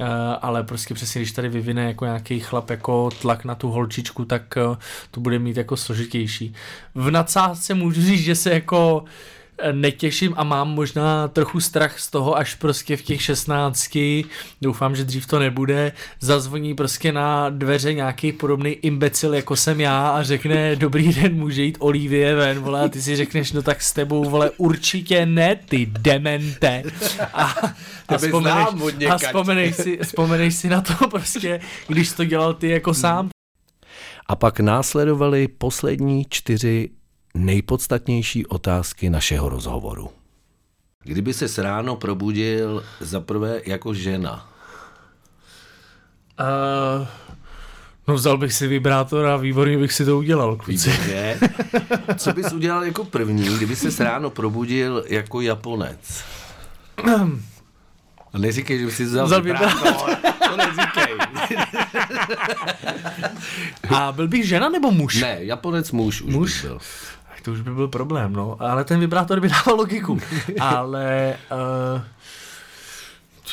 uh, 0.00 0.06
ale 0.42 0.62
prostě 0.62 0.94
přesně 0.94 1.20
když 1.20 1.32
tady 1.32 1.48
vyvine 1.48 1.84
jako 1.84 2.04
nějaký 2.04 2.40
chlap 2.40 2.70
jako 2.70 3.10
tlak 3.10 3.44
na 3.44 3.54
tu 3.54 3.70
holčičku, 3.70 4.24
tak 4.24 4.58
uh, 4.68 4.76
to 5.10 5.20
bude 5.20 5.38
mít 5.38 5.56
jako 5.56 5.76
složitější. 5.76 6.54
V 6.94 7.10
nadsázce 7.10 7.74
můžu 7.74 8.02
říct, 8.02 8.20
že 8.20 8.34
se 8.34 8.50
jako 8.50 9.04
netěším 9.72 10.34
a 10.36 10.44
mám 10.44 10.68
možná 10.68 11.28
trochu 11.28 11.60
strach 11.60 11.98
z 11.98 12.10
toho, 12.10 12.36
až 12.36 12.54
prostě 12.54 12.96
v 12.96 13.02
těch 13.02 13.22
16, 13.22 13.98
doufám, 14.62 14.96
že 14.96 15.04
dřív 15.04 15.26
to 15.26 15.38
nebude, 15.38 15.92
zazvoní 16.20 16.74
prostě 16.74 17.12
na 17.12 17.50
dveře 17.50 17.94
nějaký 17.94 18.32
podobný 18.32 18.70
imbecil, 18.70 19.34
jako 19.34 19.56
jsem 19.56 19.80
já 19.80 20.08
a 20.08 20.22
řekne, 20.22 20.76
dobrý 20.76 21.12
den, 21.12 21.34
může 21.34 21.62
jít 21.62 21.76
Olivie 21.80 22.34
ven, 22.34 22.58
vole, 22.58 22.80
a 22.80 22.88
ty 22.88 23.02
si 23.02 23.16
řekneš, 23.16 23.52
no 23.52 23.62
tak 23.62 23.82
s 23.82 23.92
tebou, 23.92 24.30
vole, 24.30 24.50
určitě 24.56 25.26
ne, 25.26 25.56
ty 25.56 25.86
demente. 25.86 26.82
A, 27.32 27.54
a, 28.08 28.18
vzpomeneš, 28.18 28.66
a 29.10 29.18
vzpomeneš, 29.18 29.76
si, 29.76 29.98
vzpomeneš 30.02 30.54
si 30.54 30.68
na 30.68 30.80
to 30.80 31.08
prostě, 31.08 31.60
když 31.88 32.12
to 32.12 32.24
dělal 32.24 32.54
ty 32.54 32.68
jako 32.68 32.94
sám. 32.94 33.28
A 34.26 34.36
pak 34.36 34.60
následovaly 34.60 35.48
poslední 35.48 36.24
čtyři 36.28 36.90
nejpodstatnější 37.34 38.46
otázky 38.46 39.10
našeho 39.10 39.48
rozhovoru. 39.48 40.10
Kdyby 41.04 41.34
se 41.34 41.62
ráno 41.62 41.96
probudil 41.96 42.84
zaprvé 43.00 43.60
jako 43.66 43.94
žena? 43.94 44.48
Uh, 46.40 47.06
no 48.08 48.14
vzal 48.14 48.38
bych 48.38 48.52
si 48.52 48.66
vibrátor 48.66 49.26
a 49.26 49.36
výborně 49.36 49.78
bych 49.78 49.92
si 49.92 50.04
to 50.04 50.18
udělal. 50.18 50.56
Kluci. 50.56 50.92
Co 52.16 52.32
bys 52.32 52.52
udělal 52.52 52.84
jako 52.84 53.04
první, 53.04 53.56
kdyby 53.56 53.76
se 53.76 54.04
ráno 54.04 54.30
probudil 54.30 55.04
jako 55.08 55.40
Japonec? 55.40 56.24
A 58.32 58.38
neříkej, 58.38 58.78
že 58.78 58.86
bys 58.86 58.96
si 58.96 59.04
vzal, 59.04 59.26
vzal 59.26 59.42
vibrátor. 59.42 60.16
To 60.48 60.56
neříkej. 60.56 61.14
a 63.96 64.12
byl 64.12 64.28
bych 64.28 64.48
žena 64.48 64.68
nebo 64.68 64.90
muž? 64.90 65.20
Ne, 65.20 65.38
Japonec 65.40 65.92
muž 65.92 66.22
už 66.22 66.34
muž? 66.34 66.62
byl 66.62 66.78
to 67.42 67.52
už 67.52 67.60
by 67.60 67.70
byl 67.70 67.88
problém, 67.88 68.32
no. 68.32 68.56
Ale 68.60 68.84
ten 68.84 69.00
vibrátor 69.00 69.40
by 69.40 69.48
dával 69.48 69.76
logiku. 69.76 70.18
Ale... 70.60 71.36
Uh, 71.94 72.02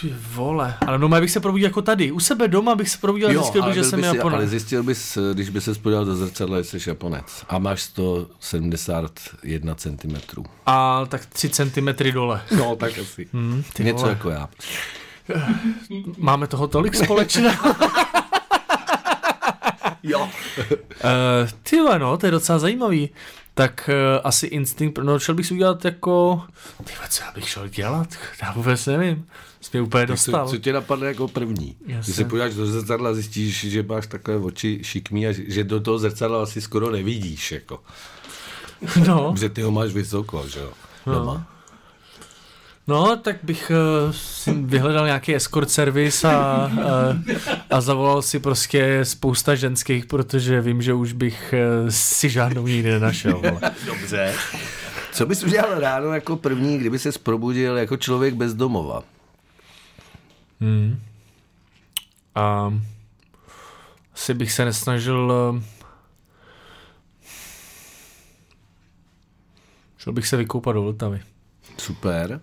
ty 0.02 0.14
vole. 0.34 0.78
Ale 0.88 0.98
doma 0.98 1.20
bych 1.20 1.32
se 1.32 1.40
probudil 1.40 1.68
jako 1.68 1.82
tady. 1.82 2.12
U 2.12 2.20
sebe 2.20 2.48
doma 2.48 2.76
bych 2.76 2.90
se 2.90 2.98
probudil 2.98 3.30
a 3.30 3.34
zjistil 3.34 3.64
bych, 3.64 3.74
že 3.74 3.84
jsem 3.84 4.04
Japonec. 4.04 4.36
Ale 4.36 4.48
zjistil 4.48 4.84
bys, 4.84 5.18
když 5.34 5.50
by 5.50 5.62
se 5.62 5.76
spodíval 5.76 6.06
do 6.06 6.16
zrcadla, 6.16 6.62
že 6.62 6.64
jsi 6.64 6.90
Japonec. 6.90 7.46
A 7.50 7.60
máš 7.60 7.82
171 7.82 9.76
cm. 9.76 10.16
A 10.66 11.06
tak 11.06 11.26
3 11.26 11.50
cm 11.50 11.88
dole. 12.14 12.42
No, 12.58 12.76
tak 12.76 12.98
asi. 12.98 13.28
Hmm, 13.34 13.64
Něco 13.80 14.00
vole. 14.00 14.10
jako 14.10 14.30
já. 14.30 14.50
Máme 16.18 16.48
toho 16.48 16.68
tolik 16.68 16.96
společného. 16.96 17.76
jo. 20.04 20.20
uh, 20.20 20.30
ty 21.64 21.78
no, 21.98 22.18
to 22.18 22.26
je 22.26 22.32
docela 22.32 22.60
zajímavý 22.60 23.10
tak 23.58 23.90
uh, 23.90 24.22
asi 24.24 24.48
instinkt, 24.48 24.98
no 24.98 25.20
šel 25.20 25.36
bych 25.36 25.46
si 25.46 25.54
udělat 25.54 25.86
jako, 25.86 26.42
tyhle, 26.84 27.08
co 27.10 27.24
já 27.24 27.32
bych 27.32 27.50
šel 27.50 27.68
dělat, 27.68 28.08
já 28.44 28.52
vůbec 28.52 28.86
nevím, 28.86 29.28
jsi 29.62 29.70
mě 29.74 29.82
úplně 29.82 30.06
dostal. 30.06 30.46
Co, 30.46 30.52
co 30.52 30.58
tě 30.58 30.74
napadne 30.74 31.08
jako 31.08 31.28
první? 31.28 31.76
Jasně. 31.88 32.02
Když 32.04 32.16
se 32.16 32.26
podíváš 32.26 32.54
do 32.54 32.66
zrcadla, 32.66 33.14
zjistíš, 33.14 33.66
že 33.70 33.84
máš 33.84 34.08
takové 34.08 34.38
oči 34.38 34.80
šikmý 34.82 35.28
a 35.28 35.34
že 35.48 35.64
do 35.64 35.80
toho 35.80 35.98
zrcadla 35.98 36.44
asi 36.44 36.62
skoro 36.62 36.92
nevidíš, 36.92 37.52
jako. 37.52 37.84
No. 39.08 39.34
Že 39.40 39.50
ty 39.50 39.62
ho 39.62 39.72
máš 39.72 39.94
vysoko, 39.94 40.48
že 40.48 40.60
jo, 40.60 40.72
no. 41.06 41.14
doma. 41.14 41.48
No, 42.88 43.18
tak 43.18 43.38
bych 43.44 43.72
uh, 44.06 44.12
si 44.12 44.52
vyhledal 44.54 45.06
nějaký 45.06 45.36
escort 45.36 45.70
service 45.70 46.28
a, 46.28 46.72
uh, 46.74 47.38
a 47.70 47.82
zavolal 47.82 48.22
si 48.22 48.40
prostě 48.40 49.06
spousta 49.06 49.56
ženských, 49.56 50.06
protože 50.06 50.62
vím, 50.62 50.82
že 50.82 50.94
už 50.94 51.14
bych 51.14 51.54
uh, 51.84 51.90
si 51.90 52.30
žádnou 52.30 52.68
nikdy 52.68 52.92
nenašel. 52.92 53.42
Dobře. 53.86 54.34
Co 55.12 55.26
bys 55.26 55.44
udělal 55.44 55.80
ráno 55.80 56.14
jako 56.14 56.36
první, 56.38 56.78
kdyby 56.78 57.00
se 57.00 57.12
probudil 57.24 57.78
jako 57.78 57.98
člověk 57.98 58.34
bez 58.34 58.54
domova? 58.54 59.04
Hmm. 60.62 61.00
A 62.36 62.74
asi 64.14 64.34
bych 64.34 64.52
se 64.52 64.66
nesnažil 64.66 65.32
uh, 65.54 65.62
šel 69.98 70.14
bych 70.14 70.28
se 70.28 70.38
vykoupat 70.38 70.76
do 70.76 70.82
Vltavy. 70.82 71.22
Super. 71.78 72.42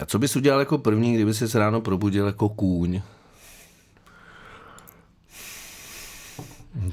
A 0.00 0.06
co 0.06 0.18
bys 0.18 0.36
udělal 0.36 0.60
jako 0.60 0.78
první, 0.78 1.14
kdyby 1.14 1.34
se 1.34 1.58
ráno 1.58 1.80
probudil 1.80 2.26
jako 2.26 2.48
kůň? 2.48 3.00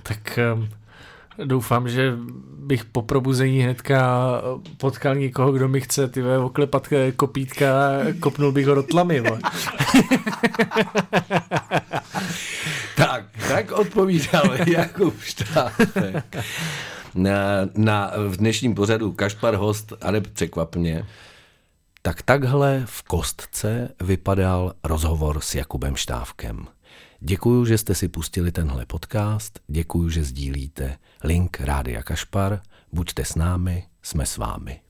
Tak 0.03 0.39
um, 0.53 0.69
doufám, 1.45 1.89
že 1.89 2.13
bych 2.57 2.85
po 2.85 3.01
probuzení 3.01 3.61
hnedka 3.61 4.31
potkal 4.77 5.15
někoho, 5.15 5.51
kdo 5.51 5.67
mi 5.67 5.81
chce 5.81 6.07
ty 6.07 6.23
oklepat 6.23 6.87
kopítka 7.15 7.87
a 7.87 7.89
kopnul 8.19 8.51
bych 8.51 8.67
ho 8.67 8.75
do 8.75 8.83
tlamy. 8.83 9.23
tak, 12.95 13.25
tak 13.47 13.71
odpovídal 13.71 14.49
Jakub 14.67 15.21
Štátek. 15.21 16.35
Na, 17.15 17.31
na, 17.75 18.11
v 18.27 18.37
dnešním 18.37 18.75
pořadu 18.75 19.11
Kašpar 19.11 19.55
host, 19.55 19.93
ale 20.01 20.21
překvapně. 20.21 21.05
Tak 22.03 22.21
takhle 22.21 22.83
v 22.85 23.03
kostce 23.03 23.89
vypadal 24.01 24.73
rozhovor 24.83 25.41
s 25.41 25.55
Jakubem 25.55 25.95
Štávkem. 25.95 26.67
Děkuju, 27.19 27.65
že 27.65 27.77
jste 27.77 27.95
si 27.95 28.07
pustili 28.07 28.51
tenhle 28.51 28.85
podcast, 28.85 29.59
děkuju, 29.67 30.09
že 30.09 30.23
sdílíte 30.23 30.97
link 31.23 31.59
Rádia 31.59 32.03
Kašpar, 32.03 32.61
buďte 32.93 33.25
s 33.25 33.35
námi, 33.35 33.87
jsme 34.01 34.25
s 34.25 34.37
vámi. 34.37 34.81